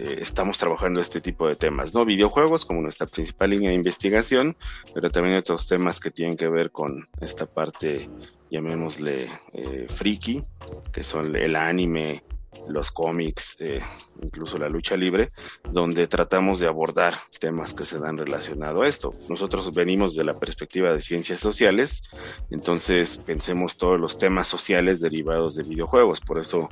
[0.00, 2.06] eh, estamos trabajando este tipo de temas, ¿no?
[2.06, 4.56] Videojuegos como nuestra principal línea de investigación,
[4.94, 8.08] pero también otros temas que tienen que ver con esta parte,
[8.50, 10.42] llamémosle eh, friki,
[10.90, 12.24] que son el anime,
[12.68, 13.80] los cómics, eh,
[14.22, 15.30] incluso la lucha libre,
[15.70, 19.10] donde tratamos de abordar temas que se dan relacionado a esto.
[19.28, 22.02] Nosotros venimos de la perspectiva de ciencias sociales,
[22.50, 26.68] entonces pensemos todos los temas sociales derivados de videojuegos, por eso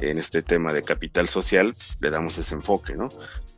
[0.00, 3.08] en este tema de capital social le damos ese enfoque, ¿no?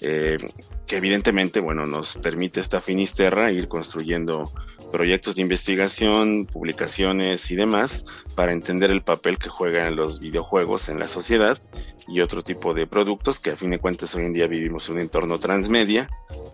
[0.01, 0.39] Eh,
[0.87, 4.53] que evidentemente, bueno, nos permite esta Finisterra ir construyendo
[4.93, 8.05] proyectos de investigación, publicaciones y demás
[8.37, 11.59] para entender el papel que juegan los videojuegos en la sociedad
[12.07, 14.99] y otro tipo de productos que a fin de cuentas hoy en día vivimos un
[15.01, 16.09] entorno transmedia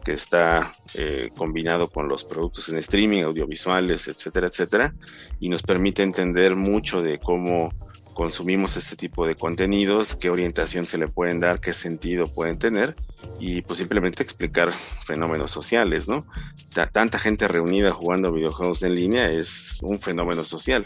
[0.05, 4.95] que está eh, combinado con los productos en streaming, audiovisuales, etcétera, etcétera,
[5.41, 7.72] y nos permite entender mucho de cómo
[8.19, 12.97] consumimos este tipo de contenidos, qué orientación se le pueden dar, qué sentido pueden tener
[13.39, 14.73] y pues simplemente explicar
[15.07, 16.27] fenómenos sociales, ¿no?
[16.93, 20.85] tanta gente reunida jugando videojuegos en línea es un fenómeno social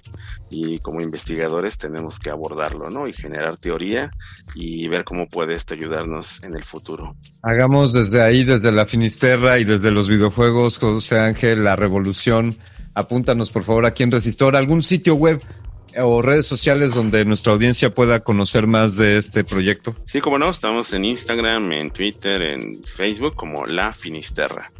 [0.51, 3.07] y como investigadores tenemos que abordarlo, ¿no?
[3.07, 4.11] Y generar teoría
[4.55, 7.17] y ver cómo puede esto ayudarnos en el futuro.
[7.43, 12.55] Hagamos desde ahí, desde la Finisterra y desde los videojuegos, José Ángel, la revolución.
[12.95, 15.41] Apúntanos por favor aquí en Resistor, algún sitio web
[15.99, 19.97] o redes sociales donde nuestra audiencia pueda conocer más de este proyecto?
[20.05, 24.73] Sí, como no, estamos en Instagram, en Twitter, en Facebook como La Finisterra.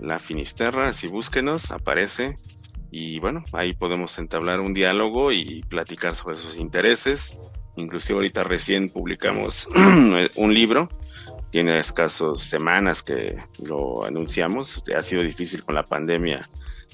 [0.00, 2.34] La Finisterra, si búsquenos, aparece.
[2.90, 7.38] Y bueno, ahí podemos entablar un diálogo y platicar sobre sus intereses.
[7.76, 9.66] Inclusive ahorita recién publicamos
[10.36, 10.88] un libro,
[11.50, 13.34] tiene escasos semanas que
[13.66, 16.40] lo anunciamos, ha sido difícil con la pandemia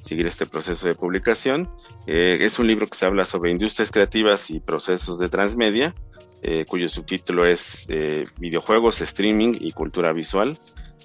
[0.03, 1.71] seguir este proceso de publicación.
[2.07, 5.95] Eh, es un libro que se habla sobre industrias creativas y procesos de transmedia,
[6.43, 10.57] eh, cuyo subtítulo es eh, Videojuegos, Streaming y Cultura Visual,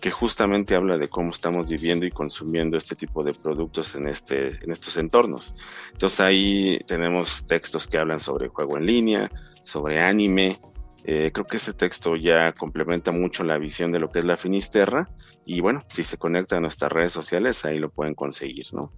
[0.01, 4.63] que justamente habla de cómo estamos viviendo y consumiendo este tipo de productos en, este,
[4.63, 5.55] en estos entornos.
[5.93, 9.31] Entonces ahí tenemos textos que hablan sobre juego en línea,
[9.63, 10.59] sobre anime,
[11.03, 15.07] creo que ese texto ya complementa mucho la visión de lo que es la Finisterra
[15.45, 18.91] y bueno, si se conecta a nuestras redes sociales, ahí lo pueden conseguir, ¿no?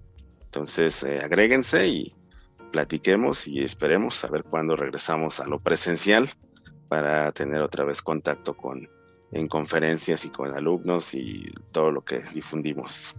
[0.45, 2.16] Entonces, eh, agréguense y
[2.72, 6.30] platiquemos y esperemos saber cuándo regresamos a lo presencial
[6.88, 8.88] para tener otra vez contacto con
[9.32, 13.14] en conferencias y con alumnos y todo lo que difundimos.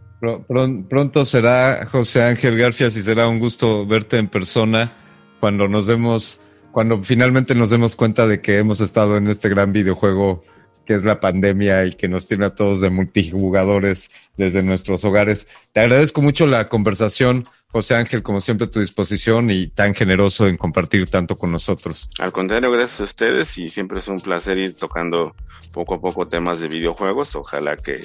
[0.89, 4.93] Pronto será José Ángel Garfias y será un gusto verte en persona
[5.39, 6.41] cuando nos demos
[6.73, 10.45] cuando finalmente nos demos cuenta de que hemos estado en este gran videojuego
[10.89, 14.09] que es la pandemia y que nos tiene a todos de multijugadores
[14.39, 15.47] desde nuestros hogares.
[15.75, 20.47] Te agradezco mucho la conversación, José Ángel, como siempre a tu disposición y tan generoso
[20.47, 22.09] en compartir tanto con nosotros.
[22.19, 25.37] Al contrario, gracias a ustedes y siempre es un placer ir tocando
[25.75, 27.37] poco a poco temas de videojuegos.
[27.37, 28.01] Ojalá que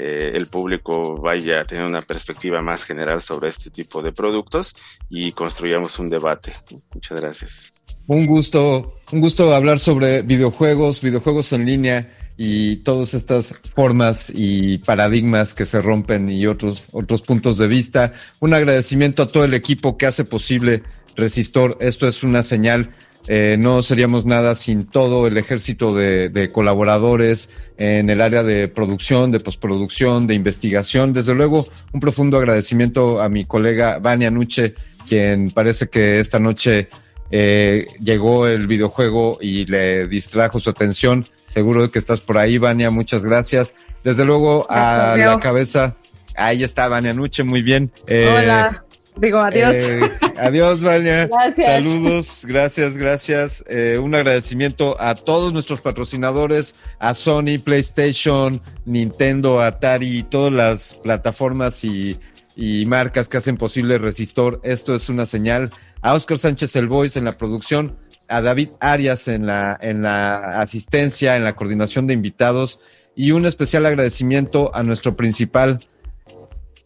[0.00, 4.74] eh, el público vaya a tener una perspectiva más general sobre este tipo de productos
[5.08, 6.52] y construyamos un debate.
[6.92, 7.72] Muchas gracias.
[8.08, 14.78] Un gusto, un gusto hablar sobre videojuegos, videojuegos en línea y todas estas formas y
[14.78, 18.12] paradigmas que se rompen y otros, otros puntos de vista.
[18.40, 20.82] Un agradecimiento a todo el equipo que hace posible
[21.16, 21.76] Resistor.
[21.80, 22.90] Esto es una señal.
[23.26, 29.30] Eh, no seríamos nada sin todo el ejército de, colaboradores en el área de producción,
[29.30, 31.12] de postproducción, de investigación.
[31.12, 34.74] Desde luego, un profundo agradecimiento a mi colega Vania Nuche,
[35.08, 36.88] quien parece que esta noche
[37.30, 41.24] eh, llegó el videojuego y le distrajo su atención.
[41.46, 42.90] Seguro que estás por ahí, Vania.
[42.90, 43.74] Muchas gracias.
[44.02, 45.94] Desde luego a la cabeza.
[46.36, 47.90] Ahí está, Vania Nuche, muy bien.
[48.06, 48.84] Eh, Hola.
[49.16, 49.76] Digo, adiós.
[49.76, 50.10] Eh,
[50.40, 51.28] adiós, Vania.
[51.56, 53.64] Saludos, gracias, gracias.
[54.00, 62.18] un agradecimiento a todos nuestros patrocinadores, a Sony, PlayStation, Nintendo, Atari, todas las plataformas y,
[62.56, 64.60] y marcas que hacen posible Resistor.
[64.62, 65.70] Esto es una señal
[66.04, 67.96] a Oscar Sánchez El Voice en la producción,
[68.28, 72.78] a David Arias en la, en la asistencia, en la coordinación de invitados
[73.16, 75.78] y un especial agradecimiento a nuestro principal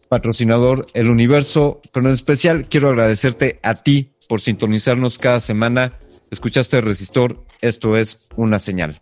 [0.07, 5.99] patrocinador, El Universo, pero en especial quiero agradecerte a ti por sintonizarnos cada semana.
[6.31, 8.99] Escuchaste Resistor, esto es una señal.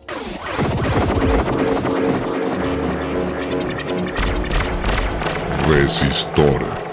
[5.67, 6.86] Resistor.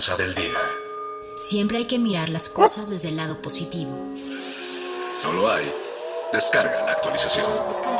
[0.00, 0.58] Enseñanza del día.
[1.34, 3.92] Siempre hay que mirar las cosas desde el lado positivo.
[5.20, 5.70] Solo hay.
[6.32, 7.46] Descarga la actualización.
[7.68, 7.99] Descarga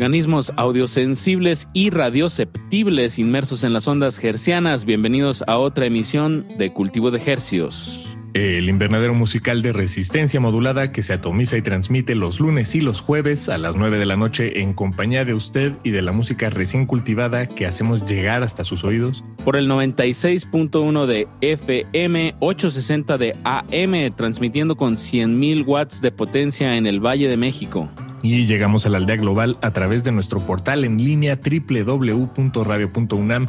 [0.00, 4.86] Organismos audiosensibles y radioceptibles inmersos en las ondas hercianas.
[4.86, 8.16] Bienvenidos a otra emisión de Cultivo de Hercios.
[8.32, 13.02] El invernadero musical de resistencia modulada que se atomiza y transmite los lunes y los
[13.02, 16.48] jueves a las 9 de la noche en compañía de usted y de la música
[16.48, 19.22] recién cultivada que hacemos llegar hasta sus oídos.
[19.44, 26.86] Por el 96.1 de FM, 860 de AM, transmitiendo con 100.000 watts de potencia en
[26.86, 27.90] el Valle de México.
[28.22, 33.46] Y llegamos a la aldea global a través de nuestro portal en línea www.radio.unam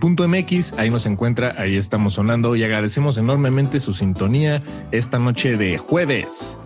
[0.00, 5.78] .mx, ahí nos encuentra, ahí estamos sonando y agradecemos enormemente su sintonía esta noche de
[5.78, 6.58] jueves.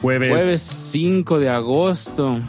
[0.00, 0.30] Jueves.
[0.30, 2.40] Jueves 5 de agosto.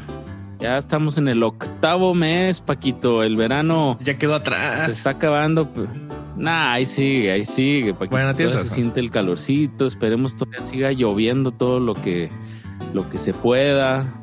[0.59, 3.23] Ya estamos en el octavo mes, Paquito.
[3.23, 3.97] El verano.
[4.01, 4.85] Ya quedó atrás.
[4.85, 5.69] Se está acabando.
[6.35, 8.11] Nah, ahí sigue, ahí sigue, Paquito.
[8.11, 9.85] Bueno, se siente el calorcito.
[9.85, 12.29] Esperemos todavía siga lloviendo todo lo que,
[12.93, 14.13] lo que se pueda.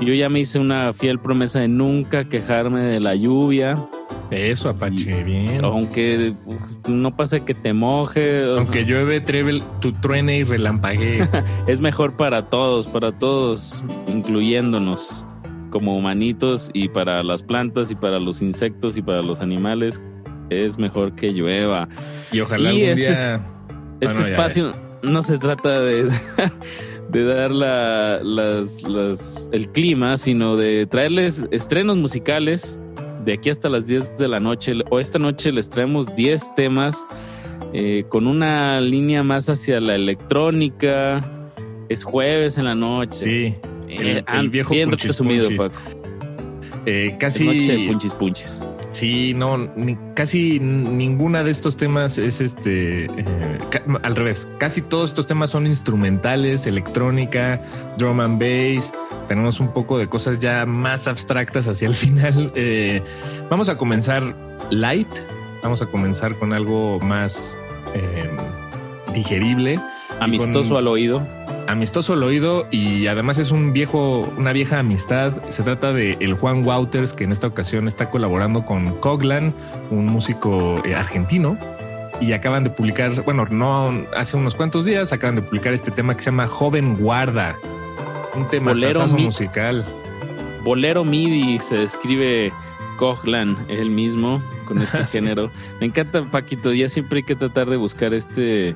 [0.00, 3.76] Yo ya me hice una fiel promesa de nunca quejarme de la lluvia.
[4.30, 5.64] Eso, Apache, bien.
[5.64, 6.34] Aunque
[6.88, 8.44] no pase que te moje.
[8.44, 11.22] Aunque llueve, trevel, tu truene y relampaguee.
[11.68, 15.24] es mejor para todos, para todos, incluyéndonos
[15.70, 20.00] como humanitos y para las plantas y para los insectos y para los animales.
[20.50, 21.88] Es mejor que llueva.
[22.32, 23.46] Y ojalá algún este, día...
[24.00, 26.10] este espacio no se trata de...
[27.10, 32.78] de dar la, las, las, el clima, sino de traerles estrenos musicales
[33.24, 34.74] de aquí hasta las 10 de la noche.
[34.90, 37.06] O esta noche les traemos 10 temas
[37.72, 41.22] eh, con una línea más hacia la electrónica.
[41.88, 43.18] Es jueves en la noche.
[43.18, 43.54] Sí.
[43.88, 45.78] El, eh, viejo bien punchis, resumido, Paco.
[46.86, 47.44] Eh, casi.
[47.44, 48.62] noche de punchis punchis.
[48.94, 49.68] Sí, no,
[50.14, 53.08] casi ninguna de estos temas es este.
[54.02, 57.60] al revés, casi todos estos temas son instrumentales, electrónica,
[57.98, 58.92] drum and bass
[59.28, 62.52] tenemos un poco de cosas ya más abstractas hacia el final.
[62.54, 63.02] Eh,
[63.50, 64.34] vamos a comenzar
[64.70, 65.08] light,
[65.62, 67.56] vamos a comenzar con algo más
[67.94, 68.30] eh,
[69.12, 69.80] digerible.
[70.20, 71.26] Amistoso al oído.
[71.66, 75.32] Amistoso al oído y además es un viejo, una vieja amistad.
[75.48, 79.54] Se trata de el Juan Wouters, que en esta ocasión está colaborando con Coglan,
[79.90, 81.56] un músico eh, argentino.
[82.20, 86.14] Y acaban de publicar, bueno, no hace unos cuantos días, acaban de publicar este tema
[86.14, 87.56] que se llama Joven Guarda.
[88.36, 89.84] Un tema bolero musical.
[90.64, 92.52] Bolero MIDI se describe
[92.98, 95.50] Kohlan, él mismo, con este género.
[95.80, 96.72] Me encanta, Paquito.
[96.72, 98.74] Ya siempre hay que tratar de buscar este,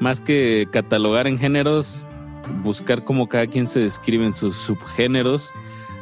[0.00, 2.06] más que catalogar en géneros,
[2.62, 5.52] buscar cómo cada quien se describe en sus subgéneros.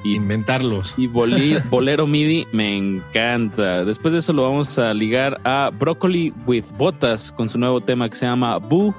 [0.03, 0.95] Y, Inventarlos.
[0.99, 3.85] Y bolero MIDI me encanta.
[3.85, 8.09] Después de eso lo vamos a ligar a Broccoli with Botas con su nuevo tema
[8.09, 8.95] que se llama Boo.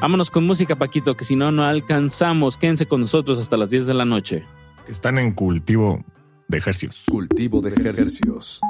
[0.00, 2.56] Vámonos con música, Paquito, que si no, no alcanzamos.
[2.56, 4.44] Quédense con nosotros hasta las 10 de la noche.
[4.88, 6.04] Están en cultivo
[6.48, 7.04] de ejercicios.
[7.08, 8.60] Cultivo de ejercicios.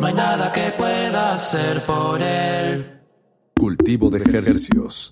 [0.00, 3.00] no hay nada que pueda hacer por él.
[3.54, 5.08] Cultivo de ejercicios.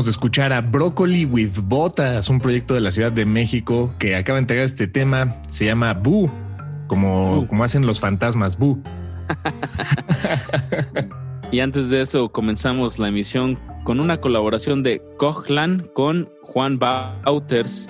[0.00, 4.16] Acabamos de escuchar a Broccoli with Botas, un proyecto de la Ciudad de México que
[4.16, 5.42] acaba de entregar este tema.
[5.50, 6.30] Se llama Boo,
[6.86, 8.82] como, como hacen los fantasmas, Boo.
[11.52, 17.86] Y antes de eso comenzamos la emisión con una colaboración de Cojlan con Juan Bauters.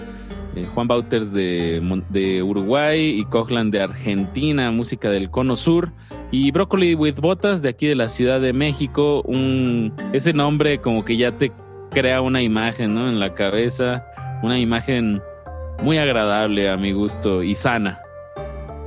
[0.56, 5.92] eh, Juan Bauters de, de Uruguay y Cojlan de Argentina, música del Cono Sur.
[6.32, 9.22] Y Broccoli with Botas de aquí de la Ciudad de México.
[9.26, 11.52] Un, ese nombre como que ya te
[11.90, 13.08] crea una imagen ¿no?
[13.08, 14.06] en la cabeza.
[14.42, 15.22] Una imagen
[15.82, 18.00] muy agradable a mi gusto y sana.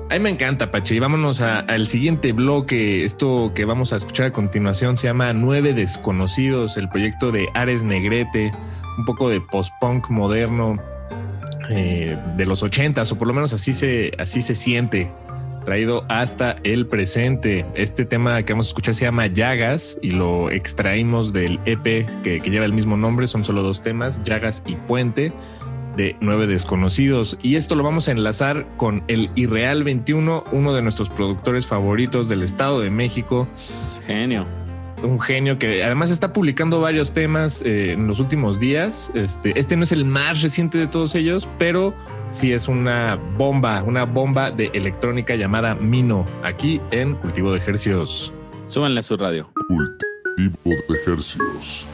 [0.10, 0.96] A mí me encanta, Pache.
[0.96, 3.04] Y vámonos al siguiente bloque.
[3.04, 7.84] Esto que vamos a escuchar a continuación se llama Nueve Desconocidos, el proyecto de Ares
[7.84, 8.54] Negrete,
[8.98, 10.78] un poco de post-punk moderno
[11.70, 15.10] eh, de los ochentas, o por lo menos así se, así se siente,
[15.64, 17.66] traído hasta el presente.
[17.76, 21.84] Este tema que vamos a escuchar se llama Llagas y lo extraímos del EP
[22.24, 25.32] que, que lleva el mismo nombre, son solo dos temas, Llagas y Puente.
[25.96, 27.38] de Nueve Desconocidos.
[27.42, 32.28] Y esto lo vamos a enlazar con el Irreal 21, uno de nuestros productores favoritos
[32.30, 33.48] del Estado de México.
[34.08, 34.48] Genio.
[35.04, 39.12] Un genio que además está publicando varios temas eh, en los últimos días.
[39.14, 41.94] Este, este no es el más reciente de todos ellos, pero
[42.34, 48.34] sí es una bomba, una bomba de electrónica llamada Mino, aquí en Cultivo de Ejercicios.
[48.68, 49.50] Súbanle a su radio.
[49.68, 51.88] Cultivo de ejercicios.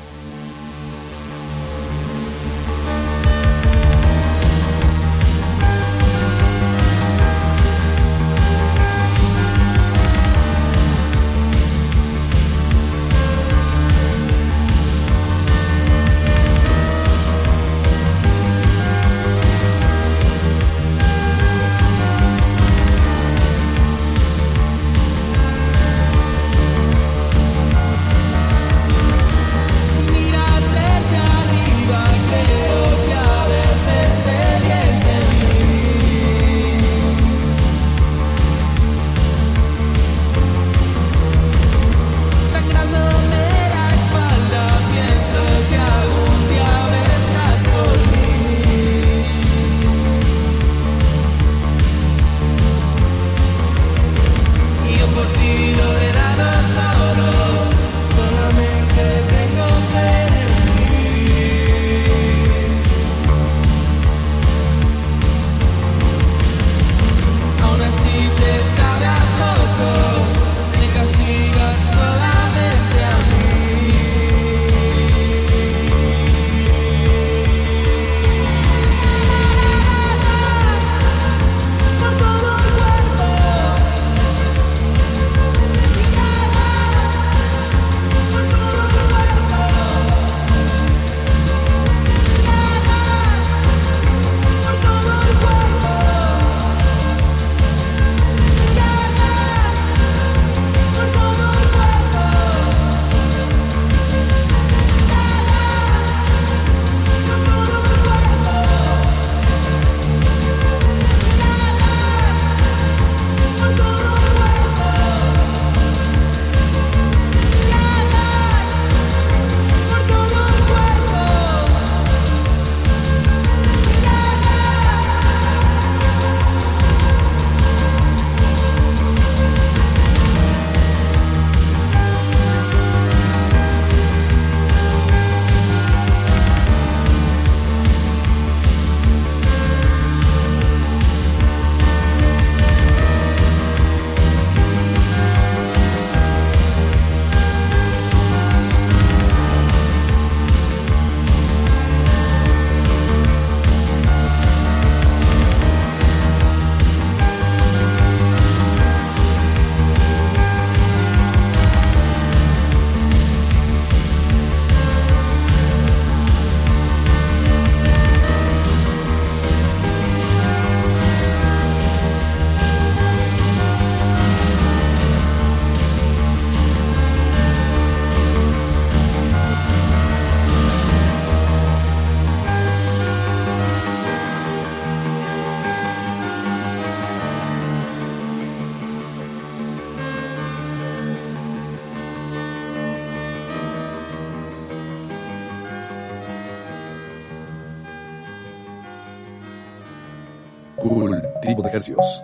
[201.61, 202.23] De ejercicios.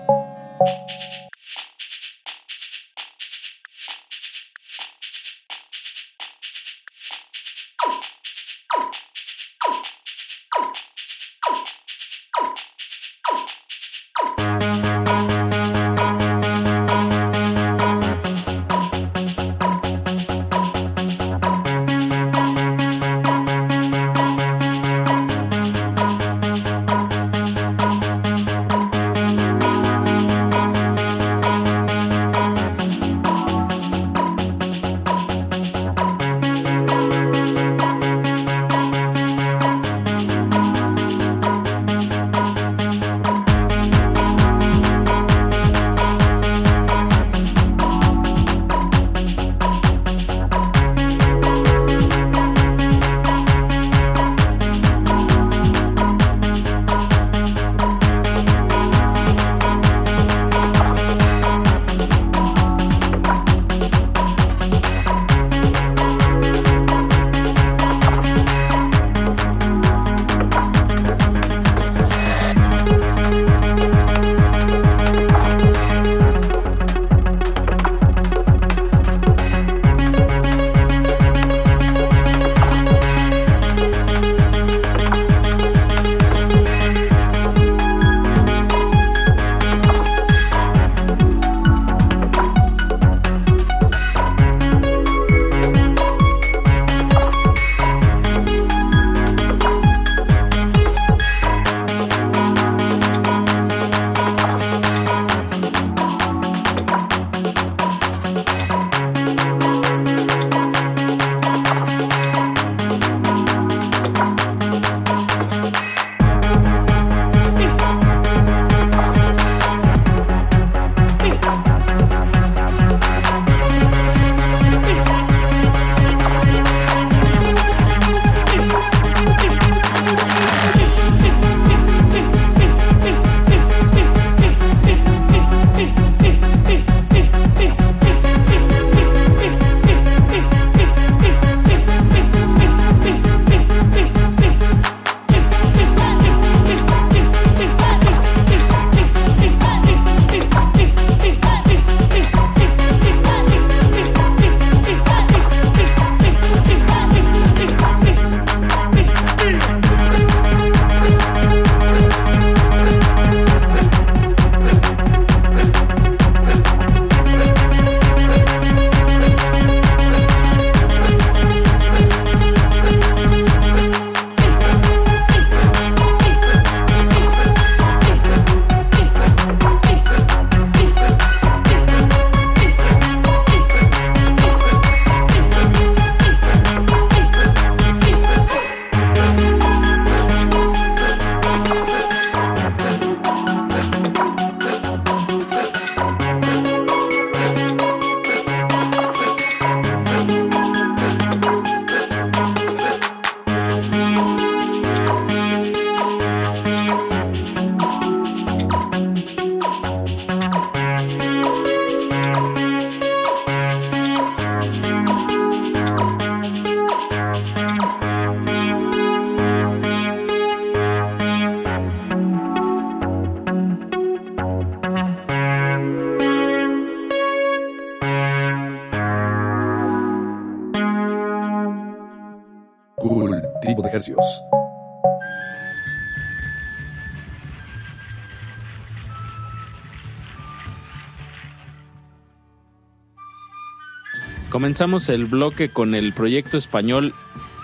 [244.65, 247.13] Comenzamos el bloque con el proyecto español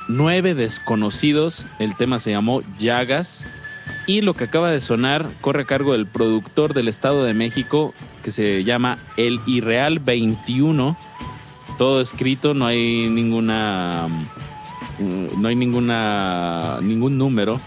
[0.07, 1.65] Nueve Desconocidos.
[1.79, 3.43] El tema se llamó Llagas.
[4.05, 7.95] Y lo que acaba de sonar corre a cargo del productor del Estado de México
[8.21, 10.95] que se llama El Irreal 21.
[11.79, 14.07] Todo escrito, no hay ninguna.
[14.99, 16.77] mm, No hay ninguna.
[16.83, 17.59] ningún número.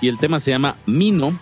[0.00, 1.38] Y el tema se llama Mino.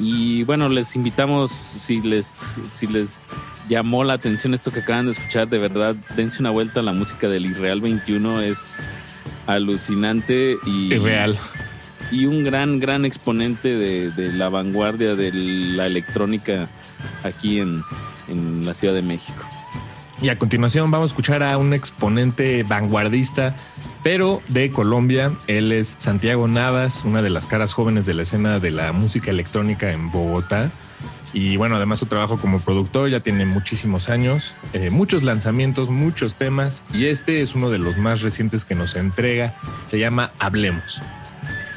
[0.00, 3.21] Y bueno, les invitamos, si les, si les
[3.68, 6.92] llamó la atención esto que acaban de escuchar, de verdad, dense una vuelta a la
[6.92, 8.40] música del Irreal 21.
[8.40, 8.80] Es
[9.46, 10.94] alucinante y.
[10.94, 11.38] Irreal.
[12.10, 16.68] Y un gran, gran exponente de, de la vanguardia de la electrónica
[17.22, 17.82] aquí en,
[18.28, 19.46] en la Ciudad de México.
[20.20, 23.56] Y a continuación vamos a escuchar a un exponente vanguardista,
[24.04, 25.32] pero de Colombia.
[25.48, 29.32] Él es Santiago Navas, una de las caras jóvenes de la escena de la música
[29.32, 30.70] electrónica en Bogotá.
[31.34, 36.34] Y bueno, además su trabajo como productor ya tiene muchísimos años, eh, muchos lanzamientos, muchos
[36.34, 36.82] temas.
[36.92, 39.54] Y este es uno de los más recientes que nos entrega.
[39.84, 41.00] Se llama Hablemos.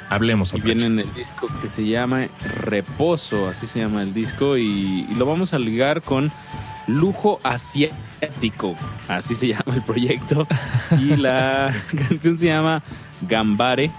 [0.10, 0.54] Hablemos.
[0.54, 2.28] Y viene en el disco que se llama
[2.62, 6.32] Reposo, así se llama el disco, y, y lo vamos a ligar con
[6.88, 8.76] Lujo Asiático,
[9.08, 10.48] así se llama el proyecto.
[11.00, 11.74] Y la
[12.10, 12.84] canción se llama
[13.28, 13.90] Gambare.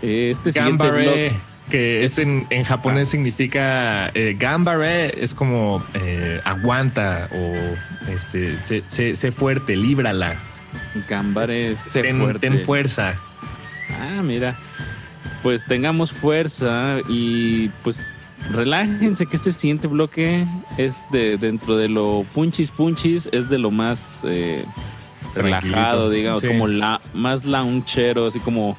[0.00, 1.40] Este siguiente Gambare, blog-
[1.72, 7.54] que es en, en japonés significa eh, gambare, es como eh, aguanta o
[8.12, 10.36] este, sé, sé- sé fuerte, líbrala.
[11.08, 12.40] Gambare, sé ten, fuerte.
[12.40, 13.14] ten fuerza.
[13.98, 14.56] Ah, mira.
[15.42, 18.16] Pues tengamos fuerza y pues
[18.52, 20.46] relájense que este siguiente bloque
[20.76, 24.64] es de dentro de lo punchis punchis, es de lo más eh,
[25.34, 26.48] relajado, digamos, sí.
[26.48, 28.76] como la más lounchero, así como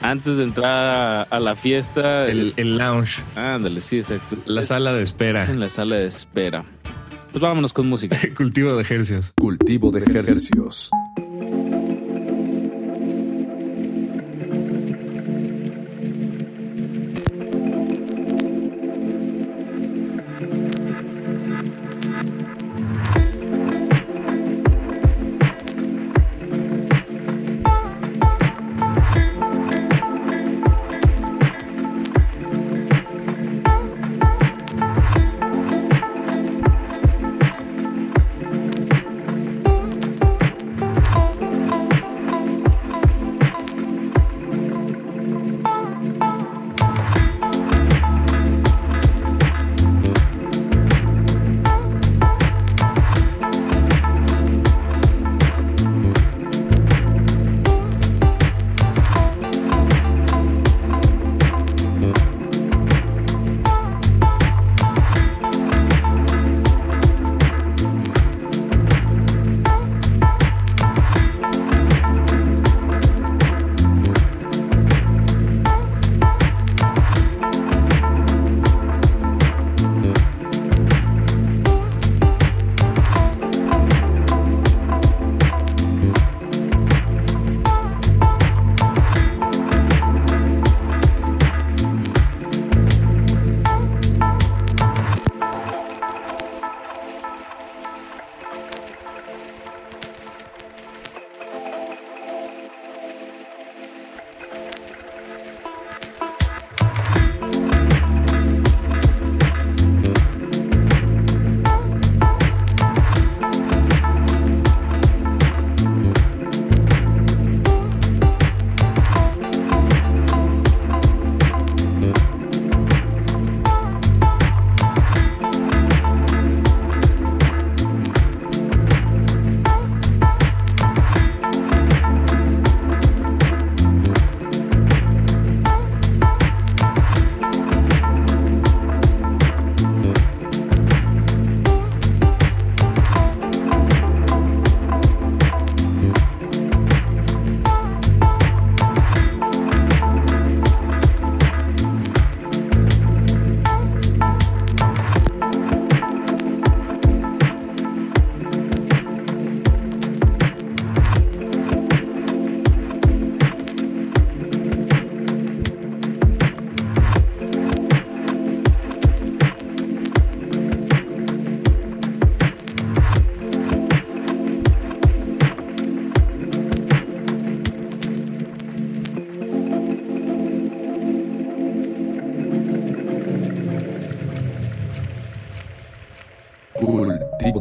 [0.00, 2.26] antes de entrar a, a la fiesta.
[2.26, 3.22] El, el lounge.
[3.36, 4.36] Ándale, sí, exacto.
[4.46, 5.44] La es- sala de espera.
[5.44, 6.64] es en la sala de espera.
[7.30, 8.18] Pues vámonos con música.
[8.36, 9.32] Cultivo de ejercicios.
[9.36, 10.90] Cultivo de ejercicios.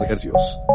[0.08, 0.67] Cultivo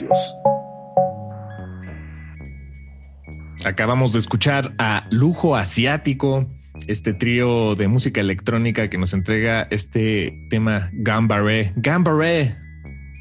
[0.00, 0.36] Hercios.
[3.64, 6.48] Acabamos de escuchar a Lujo Asiático,
[6.88, 11.72] este trío de música electrónica que nos entrega este tema Gambare.
[11.76, 12.56] Gambare.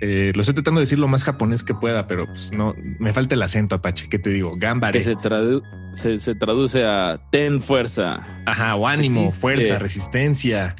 [0.03, 3.13] Eh, lo estoy tratando de decir lo más japonés que pueda, pero pues no, me
[3.13, 4.07] falta el acento, Apache.
[4.09, 4.53] ¿Qué te digo?
[4.57, 4.97] Gambare.
[4.97, 5.61] Que se, tradu-
[5.91, 8.25] se, se traduce a ten fuerza.
[8.47, 9.39] Ajá, o ánimo, Resiste.
[9.41, 10.75] fuerza, resistencia.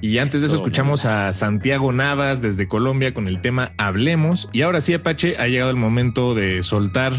[0.00, 4.48] Y antes de eso Eso, escuchamos a Santiago Navas desde Colombia con el tema Hablemos.
[4.52, 7.12] Y ahora sí, Apache, ha llegado el momento de soltar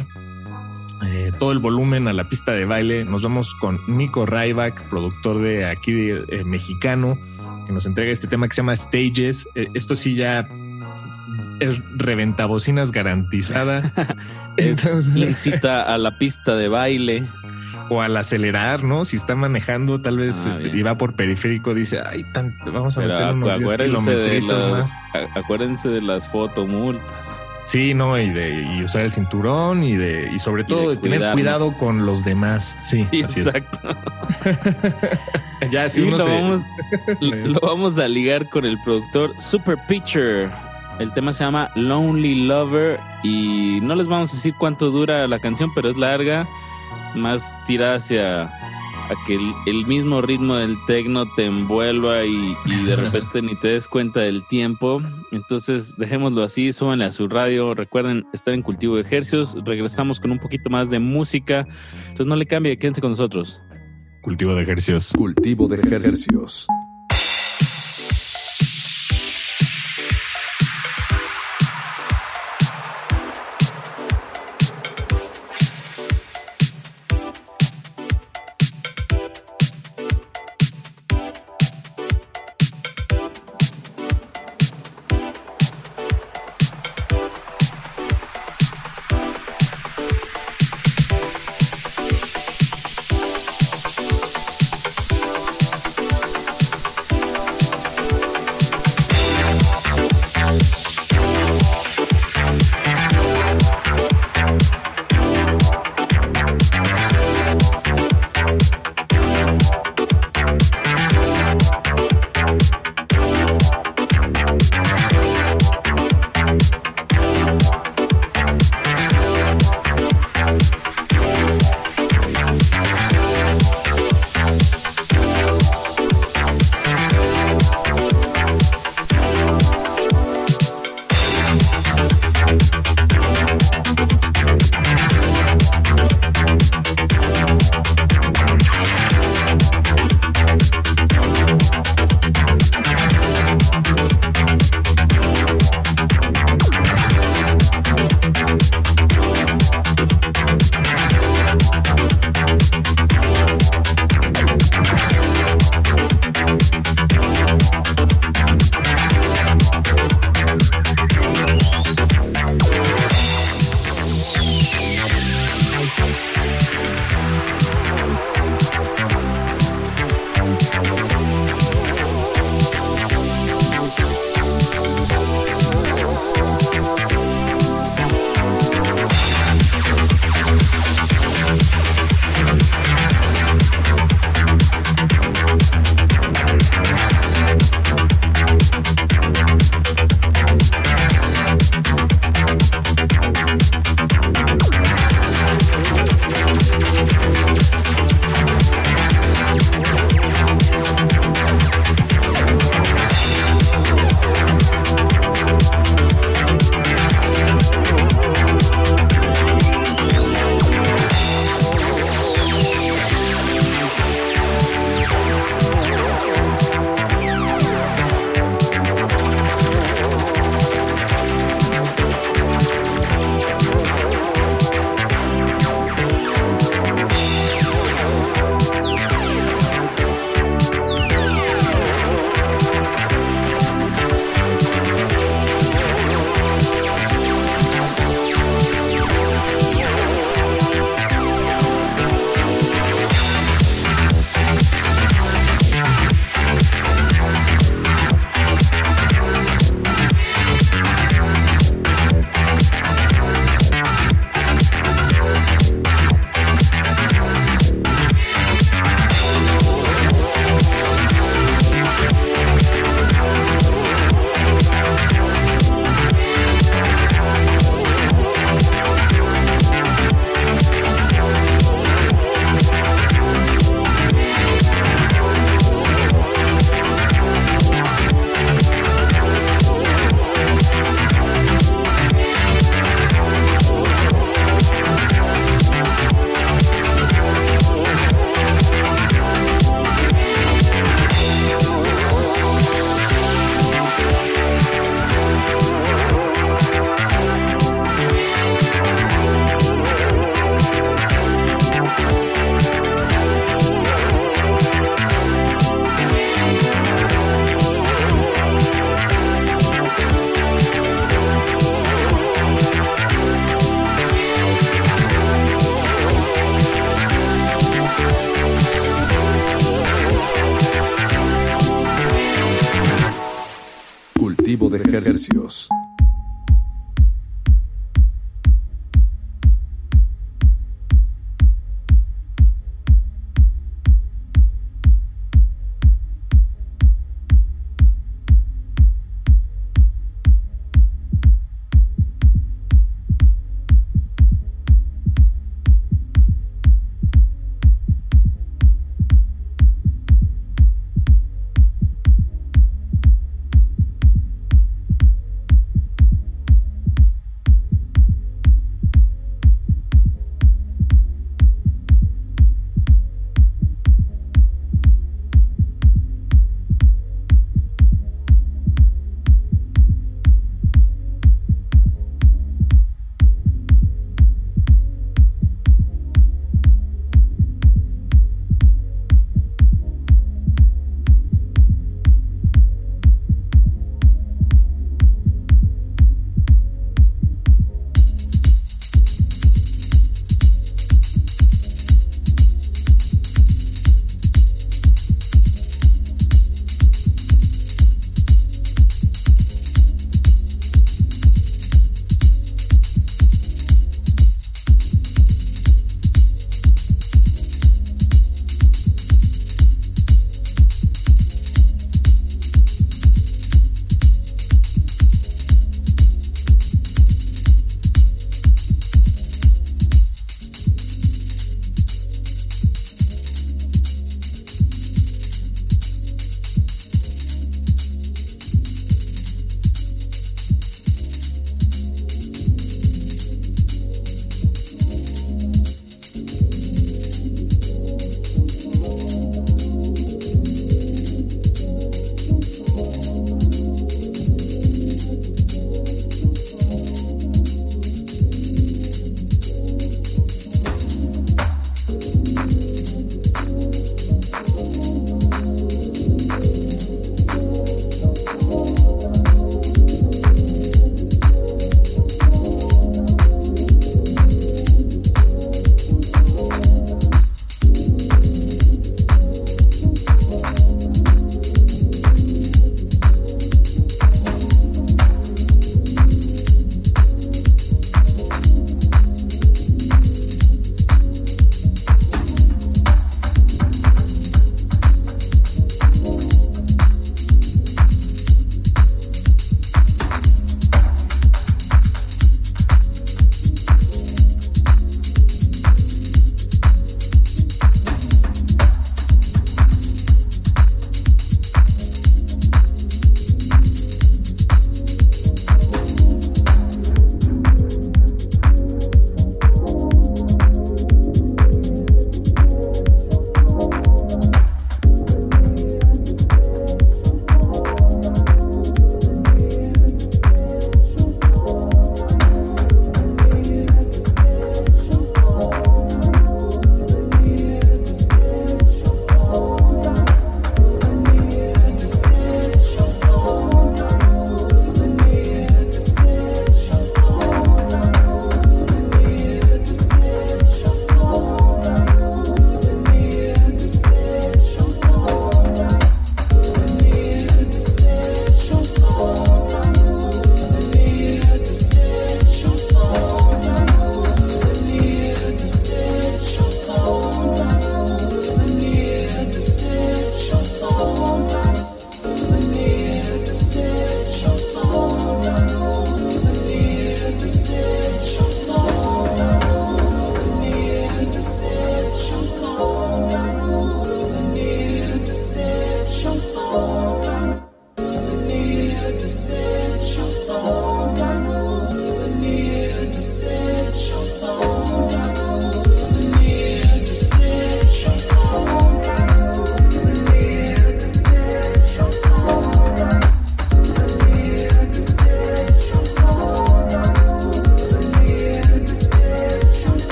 [1.06, 3.04] eh, todo el volumen a la pista de baile.
[3.06, 7.18] Nos vamos con Nico Ryback, productor de aquí de, eh, mexicano,
[7.68, 9.48] que nos entrega este tema que se llama Stages.
[9.56, 10.48] Eh, esto sí ya
[11.60, 13.92] es reventabocinas garantizada.
[14.58, 17.24] Es Entonces- incita a la pista de baile.
[17.90, 19.06] O al acelerar, ¿no?
[19.06, 22.98] Si está manejando, tal vez Ah, este, y va por periférico, dice, ay, tan- vamos
[22.98, 25.38] a meter unos 10 acuérdense de, kilometritos las, más.
[25.38, 27.04] acuérdense de las fotomultas.
[27.66, 31.32] Sí, no, y de y usar el cinturón y de y sobre todo de, tener
[31.34, 32.76] cuidado con los demás.
[32.90, 33.46] Sí, Sí, así es.
[33.48, 33.80] exacto.
[35.72, 36.62] ya si uno lo, se- vamos,
[37.22, 40.50] lo vamos a ligar con el productor Super Pitcher.
[41.00, 45.40] El tema se llama Lonely Lover y no les vamos a decir cuánto dura la
[45.40, 46.46] canción, pero es larga,
[47.16, 48.44] más tirada hacia
[49.10, 53.56] a que el, el mismo ritmo del techno te envuelva y, y de repente ni
[53.56, 55.02] te des cuenta del tiempo.
[55.32, 57.74] Entonces dejémoslo así, súbanle a su radio.
[57.74, 59.58] Recuerden estar en cultivo de ejercicios.
[59.66, 61.66] Regresamos con un poquito más de música.
[62.02, 63.60] Entonces no le cambie, quédense con nosotros.
[64.22, 65.14] Cultivo de ejercicios.
[65.14, 66.68] Cultivo de ejercicios.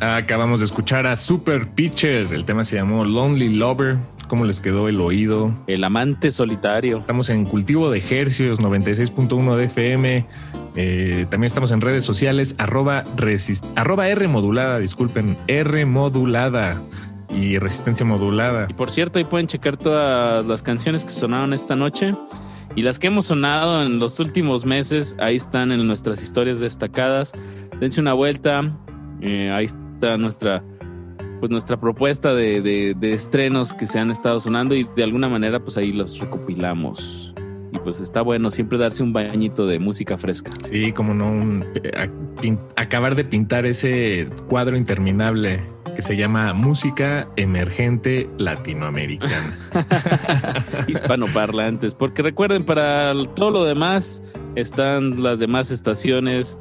[0.00, 2.32] Acabamos de escuchar a Super Pitcher.
[2.32, 3.96] El tema se llamó Lonely Lover.
[4.28, 5.52] ¿Cómo les quedó el oído?
[5.66, 6.98] El amante solitario.
[6.98, 10.26] Estamos en Cultivo de Hercios 96.1 de FM.
[10.76, 16.80] Eh, también estamos en redes sociales, arroba, resist- arroba R modulada, disculpen, R modulada
[17.34, 18.66] y resistencia modulada.
[18.68, 22.12] Y por cierto, ahí pueden checar todas las canciones que sonaron esta noche.
[22.76, 27.32] Y las que hemos sonado en los últimos meses, ahí están en nuestras historias destacadas.
[27.80, 28.62] Dense una vuelta.
[29.20, 30.62] eh, ahí está nuestra,
[31.40, 35.28] pues nuestra propuesta de, de- de estrenos que se han estado sonando y de alguna
[35.28, 37.32] manera pues ahí los recopilamos.
[37.72, 40.50] Y pues está bueno siempre darse un bañito de música fresca.
[40.64, 45.62] Sí, como no, un- eh, a- pin- acabar de pintar ese cuadro interminable
[45.94, 49.58] que se llama Música Emergente Latinoamericana.
[50.88, 51.94] hispanoparlantes.
[51.94, 54.22] Porque recuerden, para todo lo demás
[54.56, 56.58] están las demás estaciones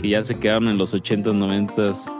[0.00, 2.10] que ya se quedaron en los 80s, 90s.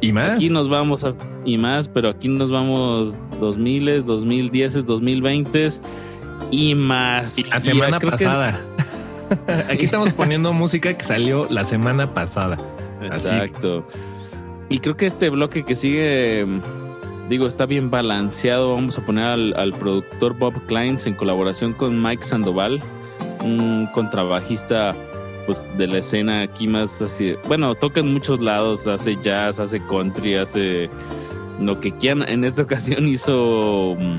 [0.00, 0.32] Y más.
[0.32, 1.12] Aquí nos vamos a,
[1.44, 5.68] y más, pero aquí nos vamos 2000, 2010, 2020
[6.50, 7.38] y más.
[7.38, 8.60] Y la Y semana pasada.
[9.70, 12.58] Aquí estamos poniendo música que salió la semana pasada.
[13.10, 13.28] Así.
[14.68, 16.46] Y creo que este bloque que sigue,
[17.28, 18.72] digo, está bien balanceado.
[18.72, 22.82] Vamos a poner al, al productor Bob Kleins en colaboración con Mike Sandoval,
[23.42, 24.92] un contrabajista
[25.46, 27.34] pues de la escena aquí más así.
[27.46, 30.88] Bueno, toca en muchos lados, hace jazz, hace country, hace
[31.60, 32.28] lo que quieran.
[32.28, 34.16] En esta ocasión hizo mm,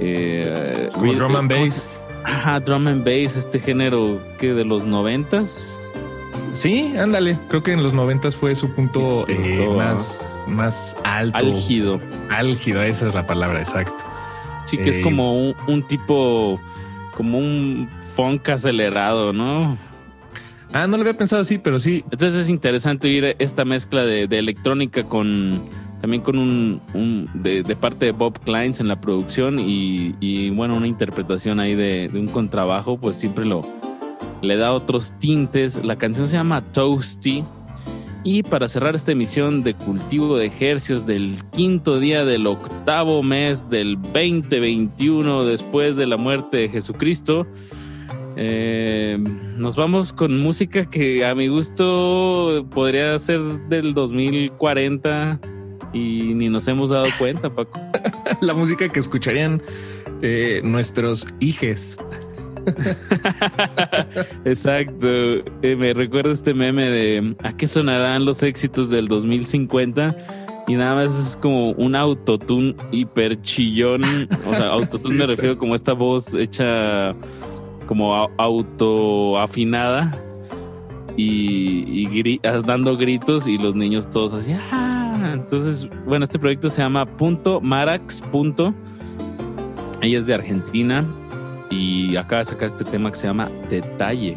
[0.00, 2.00] eh, Como drum and ¿cómo bass.
[2.24, 5.80] Ajá, drum and bass, este género que de los noventas.
[6.52, 7.38] Sí, ándale.
[7.48, 11.36] Creo que en los noventas fue su punto eh, más, más alto.
[11.38, 12.00] Álgido.
[12.30, 14.04] Álgido, esa es la palabra, exacto.
[14.66, 16.60] Sí, que es Eh, como un, un tipo,
[17.16, 19.76] como un funk acelerado, ¿no?
[20.72, 22.04] Ah, no lo había pensado así, pero sí.
[22.10, 25.60] Entonces es interesante oír esta mezcla de, de electrónica con
[26.00, 30.50] también con un, un- de, de parte de Bob Kleins en la producción y, y,
[30.50, 33.62] bueno, una interpretación ahí de, de un contrabajo, pues siempre lo
[34.44, 35.84] le da otros tintes.
[35.84, 37.44] La canción se llama Toasty.
[38.26, 43.68] Y para cerrar esta emisión de cultivo de ejercios del quinto día del octavo mes
[43.68, 47.46] del 2021 después de la muerte de Jesucristo,
[48.36, 49.18] eh,
[49.58, 55.38] nos vamos con música que a mi gusto podría ser del 2040
[55.92, 57.78] y ni nos hemos dado cuenta, Paco.
[58.40, 59.62] la música que escucharían
[60.22, 61.96] eh, nuestros hijes.
[64.44, 65.06] Exacto.
[65.62, 70.16] Eh, me recuerda este meme de ¿a qué sonarán los éxitos del 2050?
[70.66, 74.02] Y nada más es como un autotune hiper chillón.
[74.48, 77.14] O sea, autotune me refiero como esta voz hecha
[77.86, 80.16] como autoafinada
[81.18, 84.52] y, y gri- ah, dando gritos y los niños todos así.
[84.54, 85.32] "Ah".
[85.34, 88.22] Entonces, bueno, este proyecto se llama Punto Marax.
[88.22, 88.72] Punto.
[90.00, 91.04] Ella es de Argentina
[91.70, 94.36] y acaba de sacar este tema que se llama Detalle.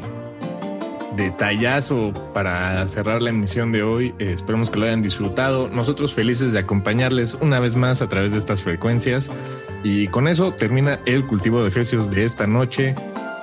[1.15, 4.13] Detallazo para cerrar la emisión de hoy.
[4.19, 5.67] Eh, esperemos que lo hayan disfrutado.
[5.67, 9.31] Nosotros felices de acompañarles una vez más a través de estas frecuencias.
[9.83, 12.93] Y con eso termina el cultivo de ejercicios de esta noche.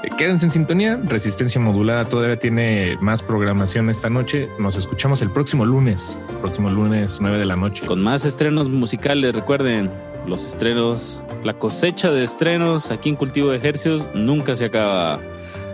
[0.05, 1.01] Eh, Quédense en sintonía.
[1.05, 4.49] Resistencia modulada todavía tiene más programación esta noche.
[4.59, 6.19] Nos escuchamos el próximo lunes.
[6.41, 7.87] Próximo lunes, 9 de la noche.
[7.87, 9.91] Con más estrenos musicales, recuerden,
[10.27, 15.21] los estrenos, la cosecha de estrenos aquí en Cultivo de Ejercios nunca se acaba.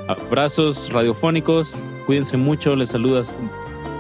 [0.09, 3.35] Abrazos radiofónicos, cuídense mucho, les saludas.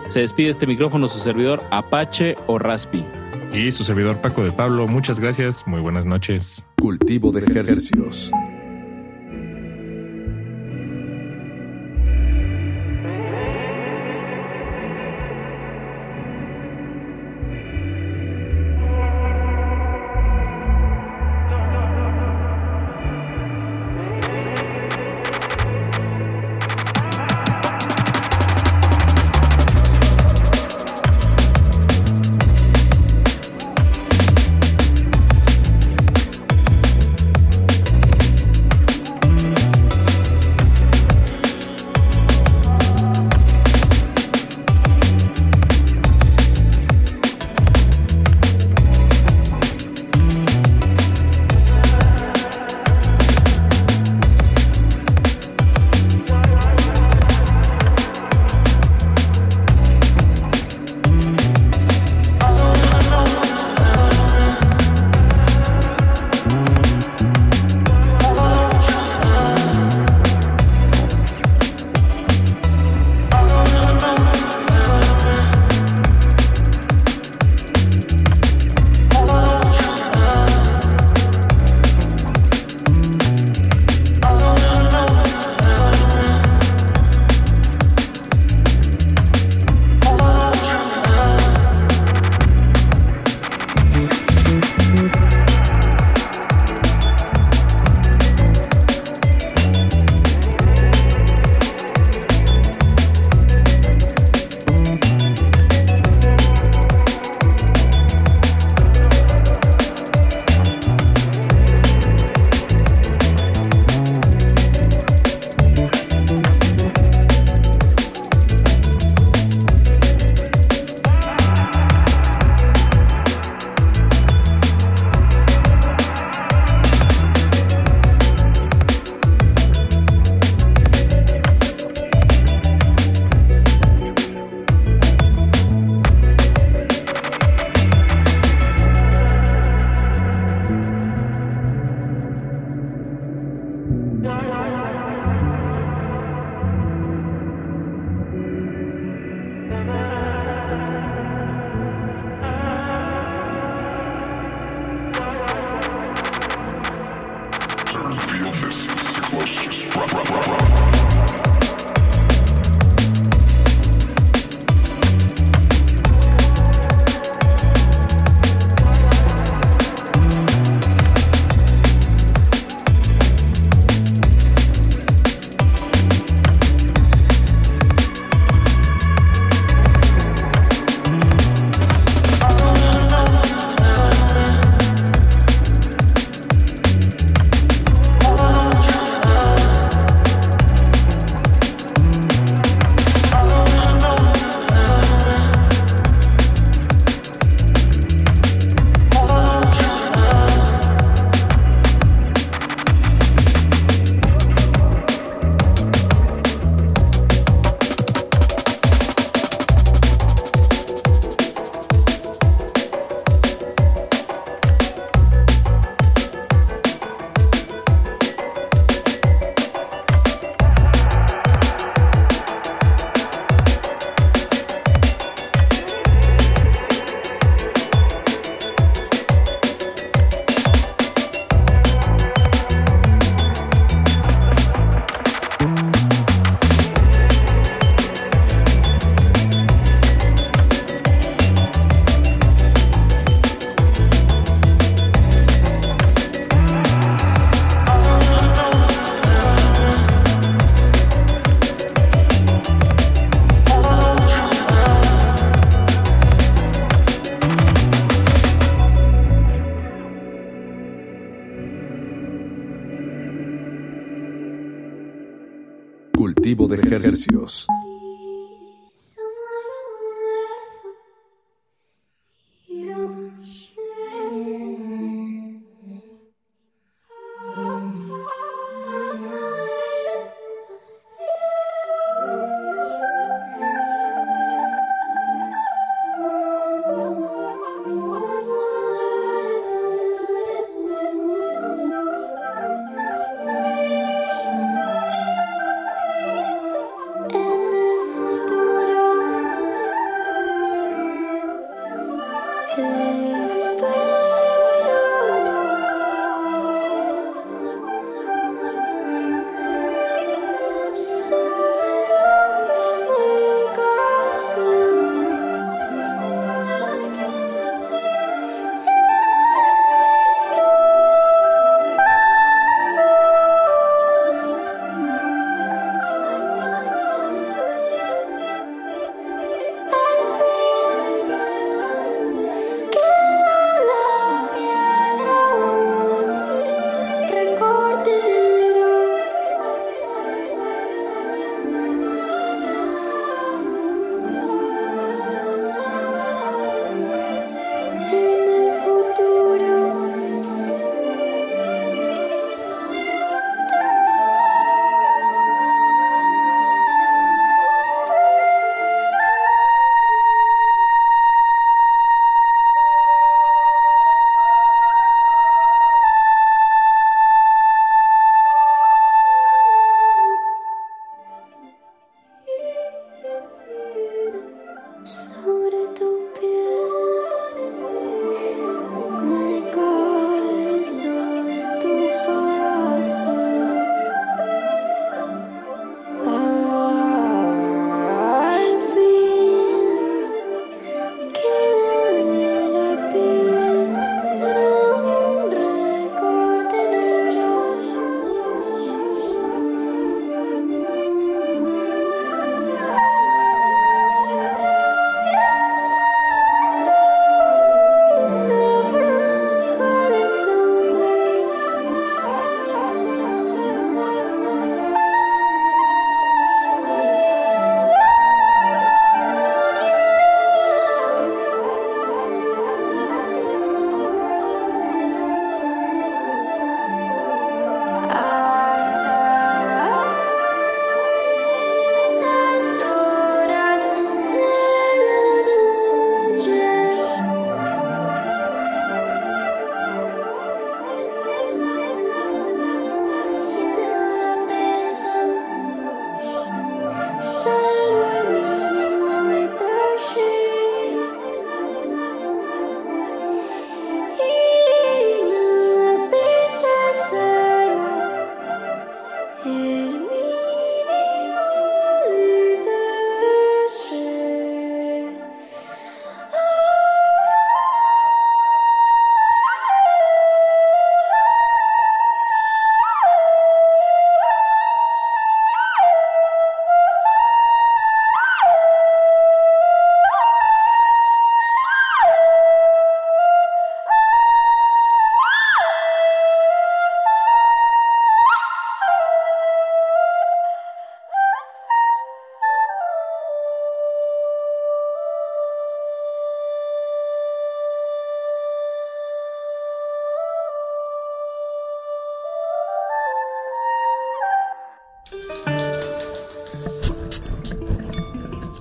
[0.08, 3.04] Se despide este micrófono su servidor Apache o Raspi.
[3.52, 5.66] Y su servidor Paco de Pablo, muchas gracias.
[5.66, 6.64] Muy buenas noches.
[6.80, 8.32] Cultivo de ejercicios.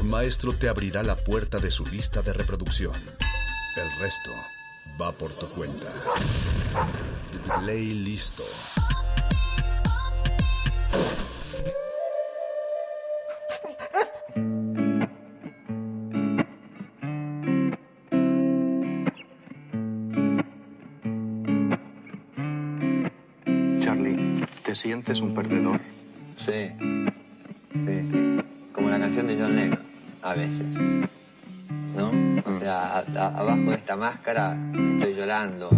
[0.00, 2.94] Un maestro te abrirá la puerta de su lista de reproducción.
[3.76, 4.32] El resto
[5.00, 5.86] va por tu cuenta.
[7.60, 8.42] Play listo.
[24.78, 25.77] sientes un perdedor?
[33.98, 34.56] Máscara
[34.96, 35.77] estoy llorando.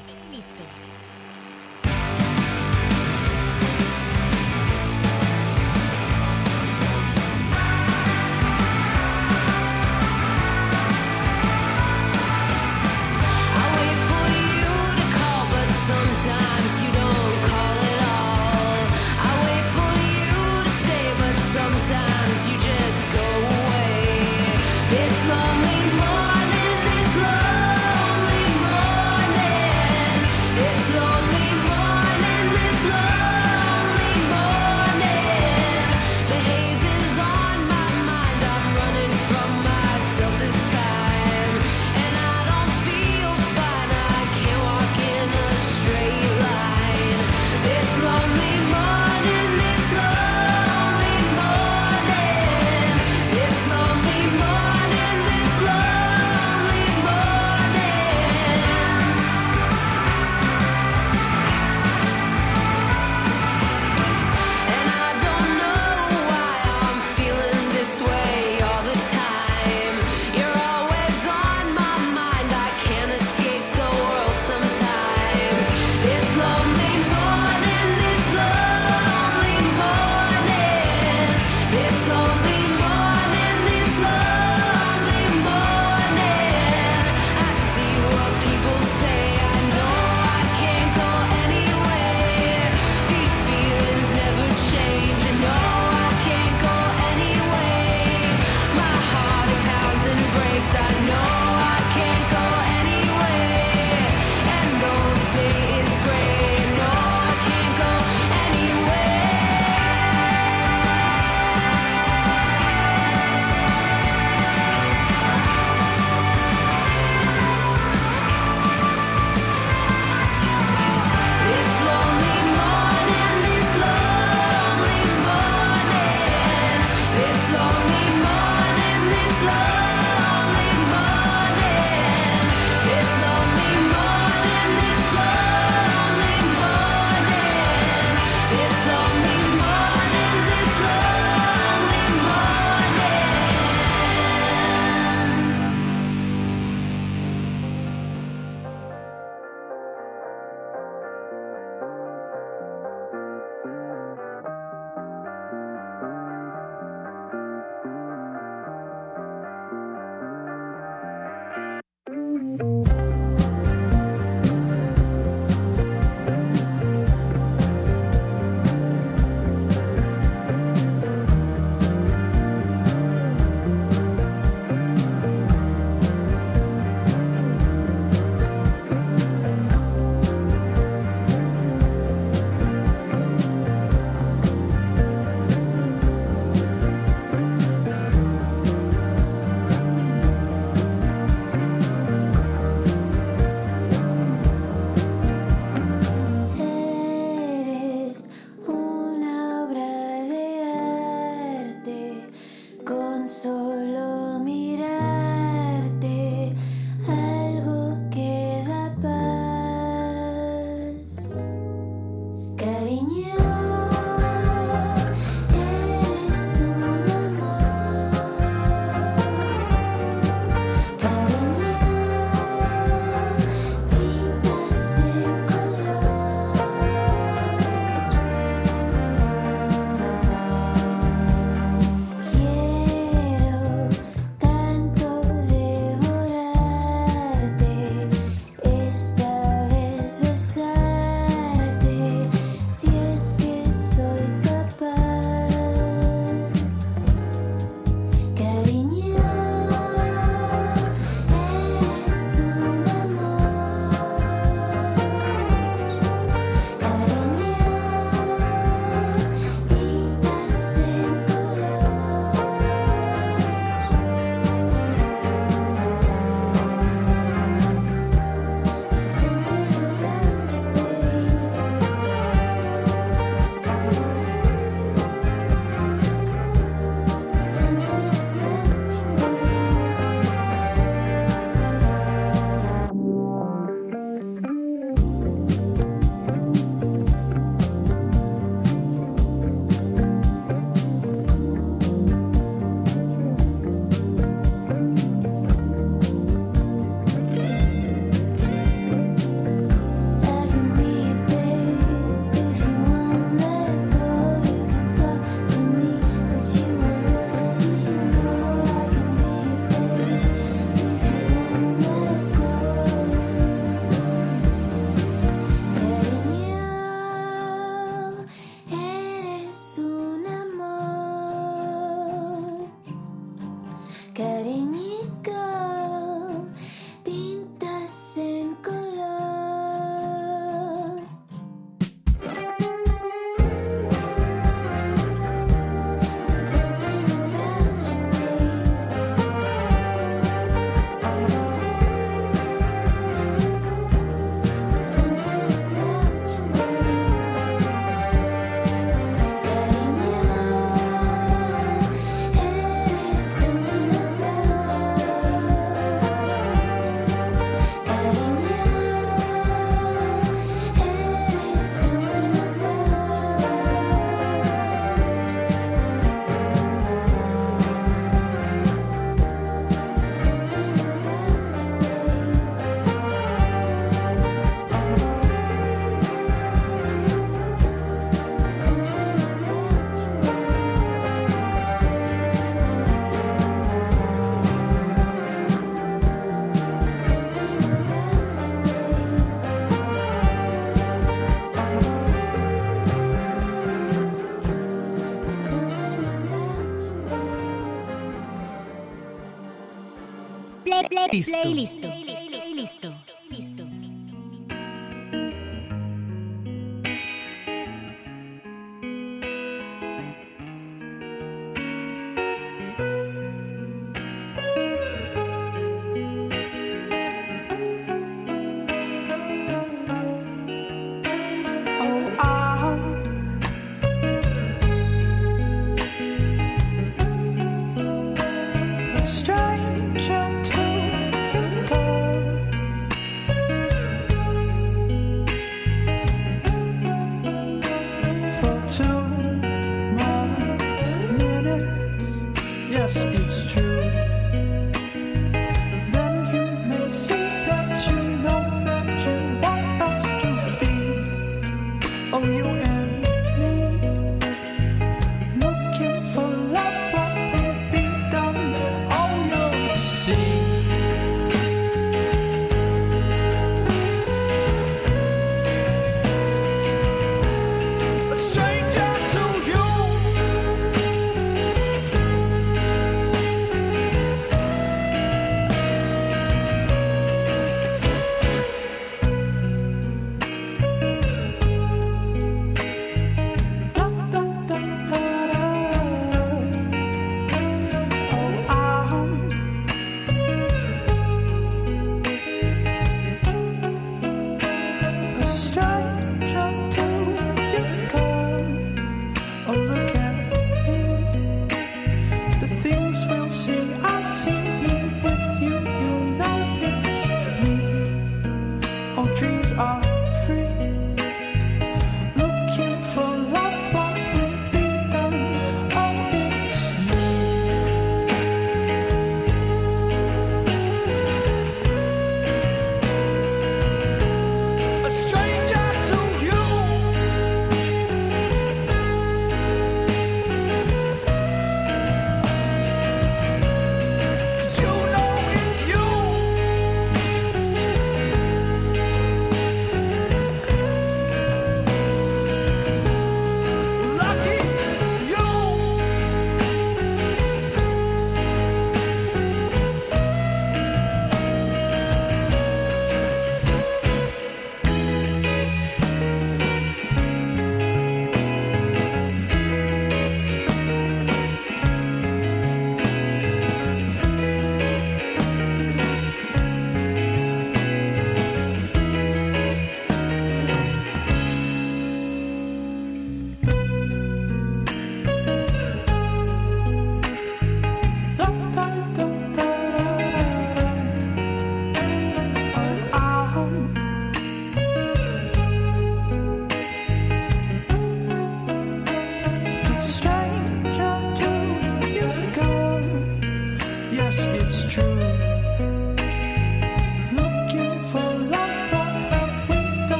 [401.11, 402.10] Listo.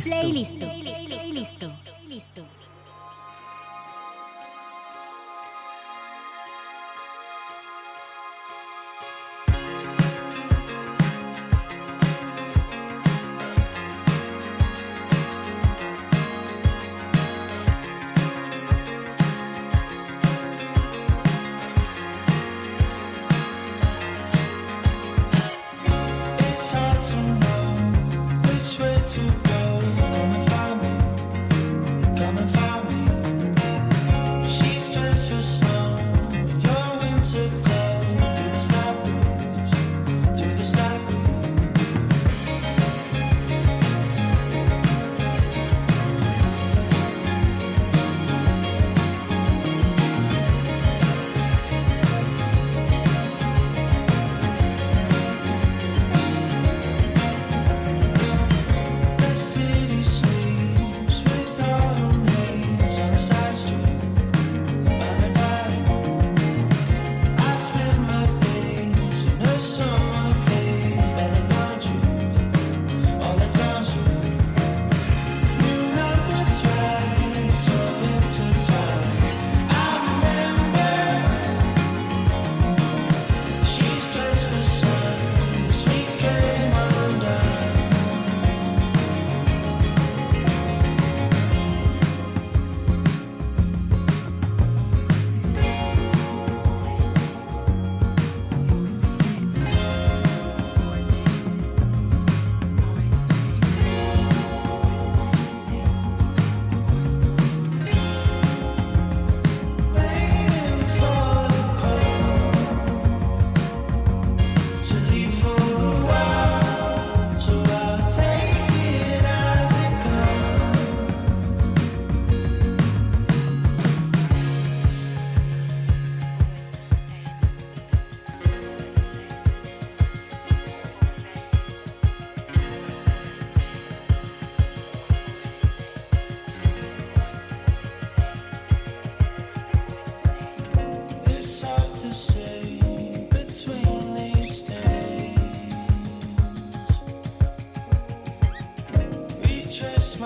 [0.00, 0.93] Playlist.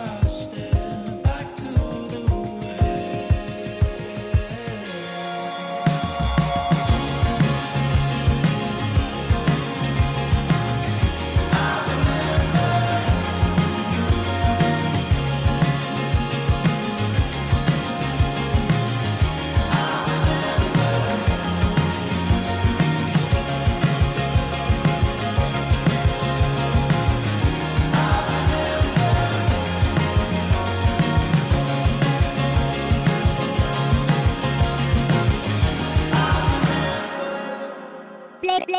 [0.07, 0.28] smile.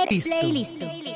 [0.09, 1.08] Listo.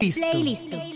[0.00, 0.38] Play, play, Listo.
[0.42, 0.76] Listo.
[0.76, 0.89] Listo.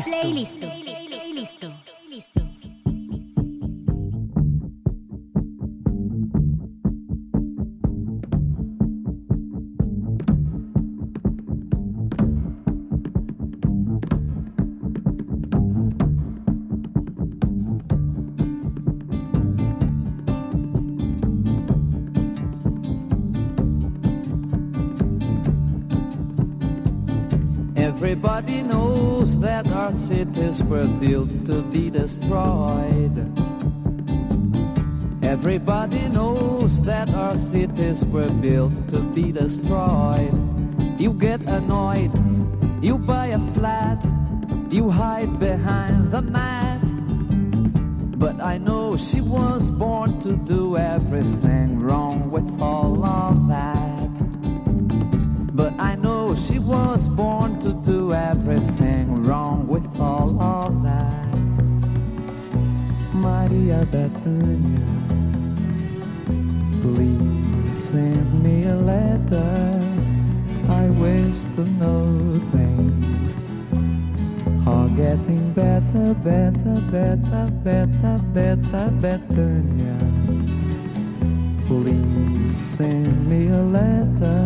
[0.00, 0.44] Play,
[30.10, 33.16] cities were built to be destroyed.
[35.22, 40.34] Everybody knows that our cities were built to be destroyed.
[40.98, 42.10] You get annoyed,
[42.82, 44.04] you buy a flat,
[44.68, 46.82] you hide behind the mat.
[48.18, 54.14] But I know she was born to do everything wrong with all of that.
[55.54, 57.49] But I know she was born
[64.24, 64.86] Maria Bethania,
[66.82, 69.80] please send me a letter.
[70.68, 73.36] I wish to know things
[74.66, 79.98] are getting better, better, better, better, better, Bethania.
[81.66, 84.39] Please send me a letter.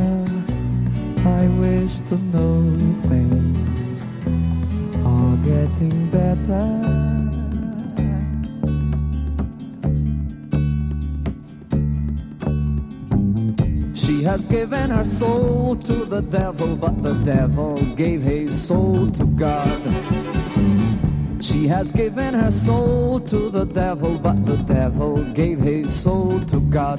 [21.94, 26.98] Given her soul to the devil, but the devil gave his soul to God.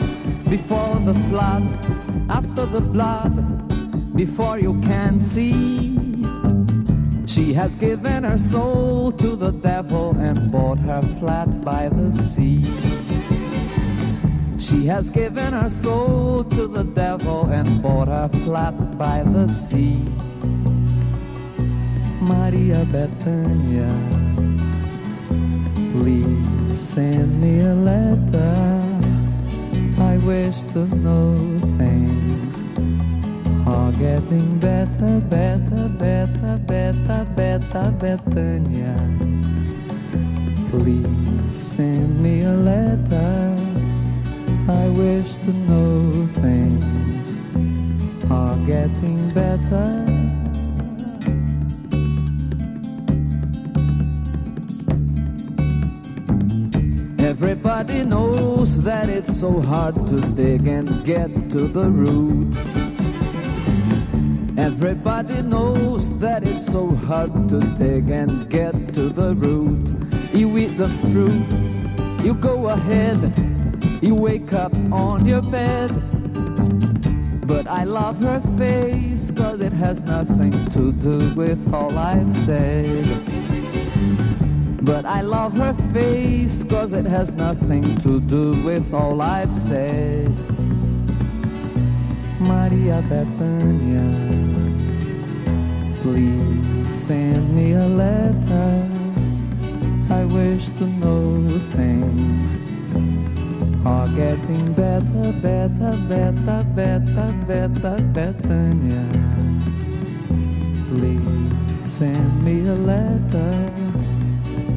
[0.49, 1.63] Before the flood,
[2.29, 3.35] after the blood,
[4.15, 5.97] before you can see.
[7.27, 12.63] She has given her soul to the devil and bought her flat by the sea.
[14.57, 20.05] She has given her soul to the devil and bought her flat by the sea.
[22.21, 23.91] Maria Bethania,
[25.99, 28.81] please send me a letter.
[29.97, 31.35] I wish to know
[31.77, 32.63] things
[33.65, 38.95] are getting better, better, better, better, better, Bethania.
[40.69, 43.55] Please send me a letter.
[44.67, 47.25] I wish to know things
[48.29, 50.14] are getting better.
[57.87, 62.57] Everybody knows that it's so hard to dig and get to the root.
[64.57, 69.93] Everybody knows that it's so hard to dig and get to the root.
[70.33, 73.19] You eat the fruit, you go ahead,
[74.01, 75.91] you wake up on your bed.
[77.45, 83.34] But I love her face, cause it has nothing to do with all I've said.
[84.85, 90.29] But I love her face, cause it has nothing to do with all I've said.
[92.39, 94.05] Maria Bethania,
[95.95, 98.87] please send me a letter.
[100.11, 102.57] I wish to know things
[103.87, 109.05] are getting better, better, better, better, better, Bethania.
[110.89, 113.84] Please send me a letter.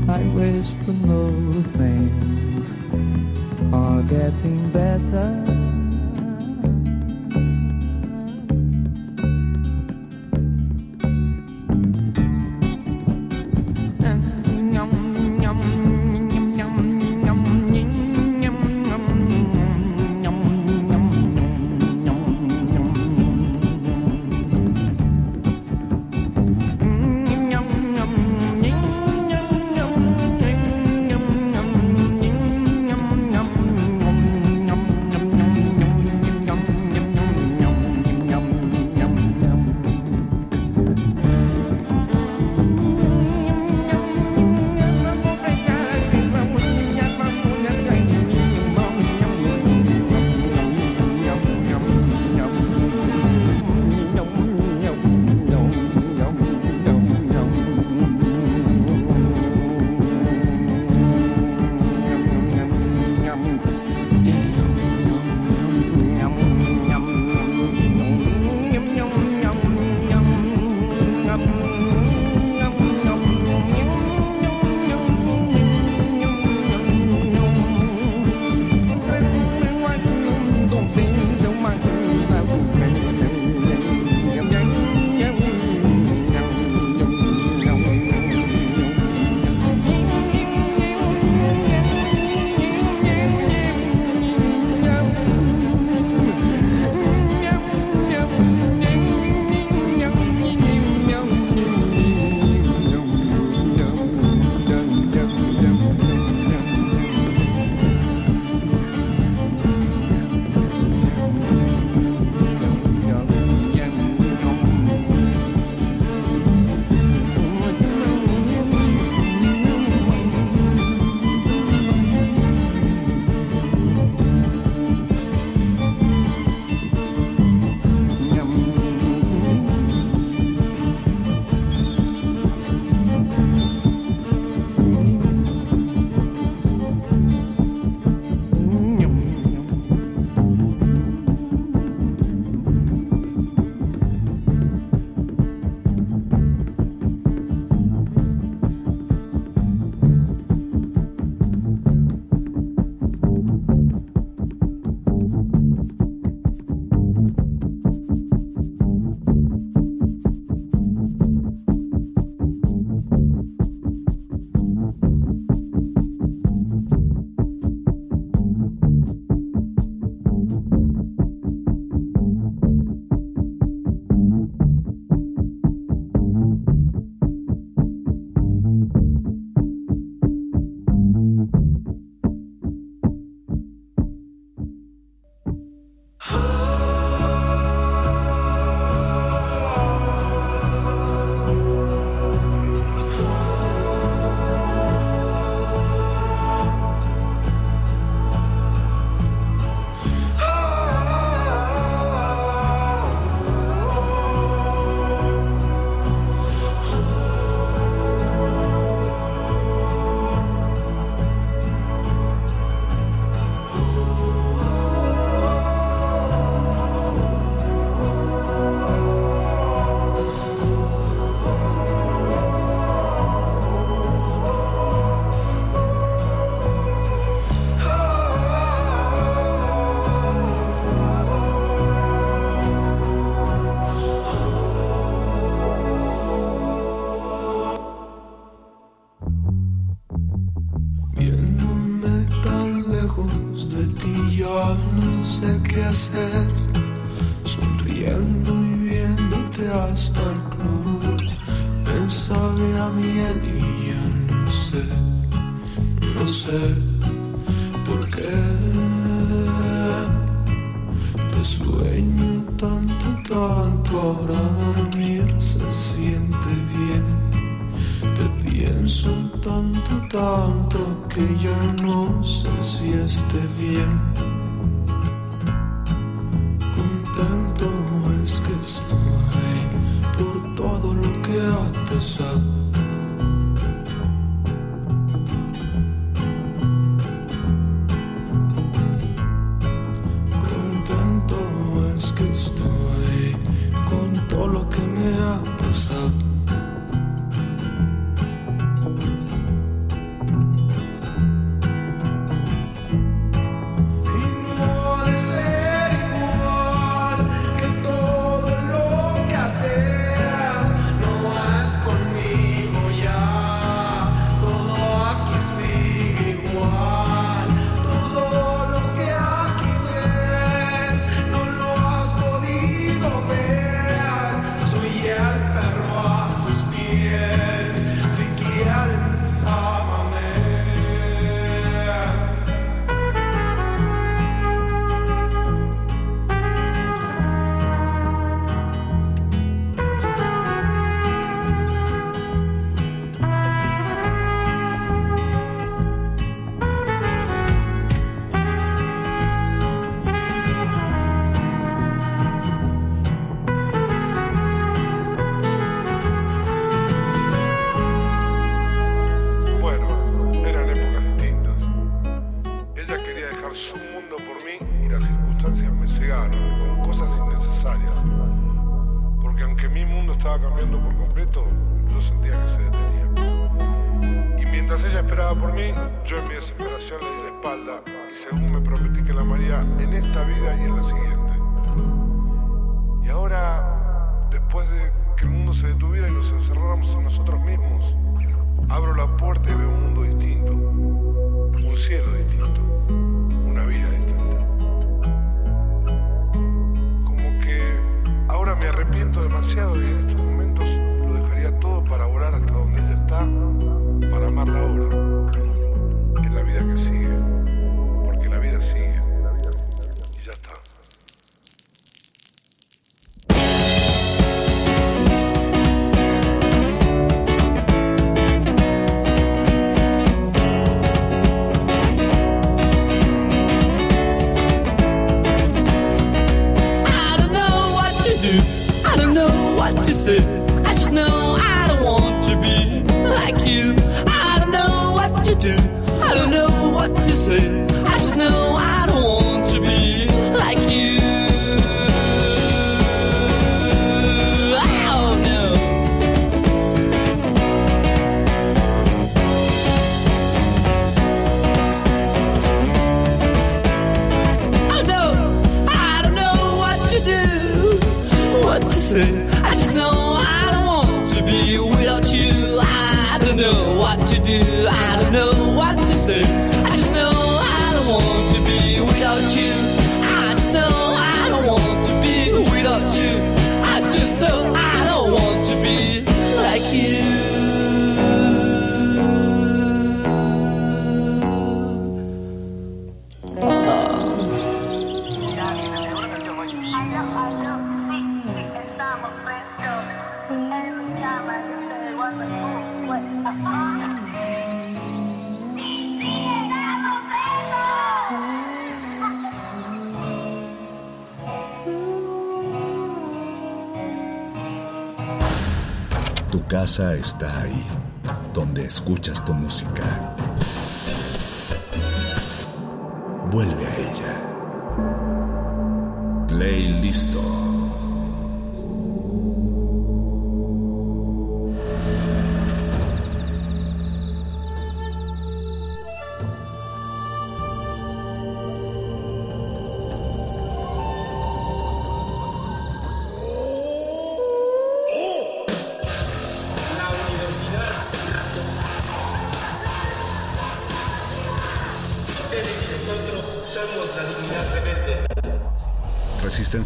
[0.09, 1.29] I wish to know
[1.77, 2.75] things
[3.75, 5.58] are getting better.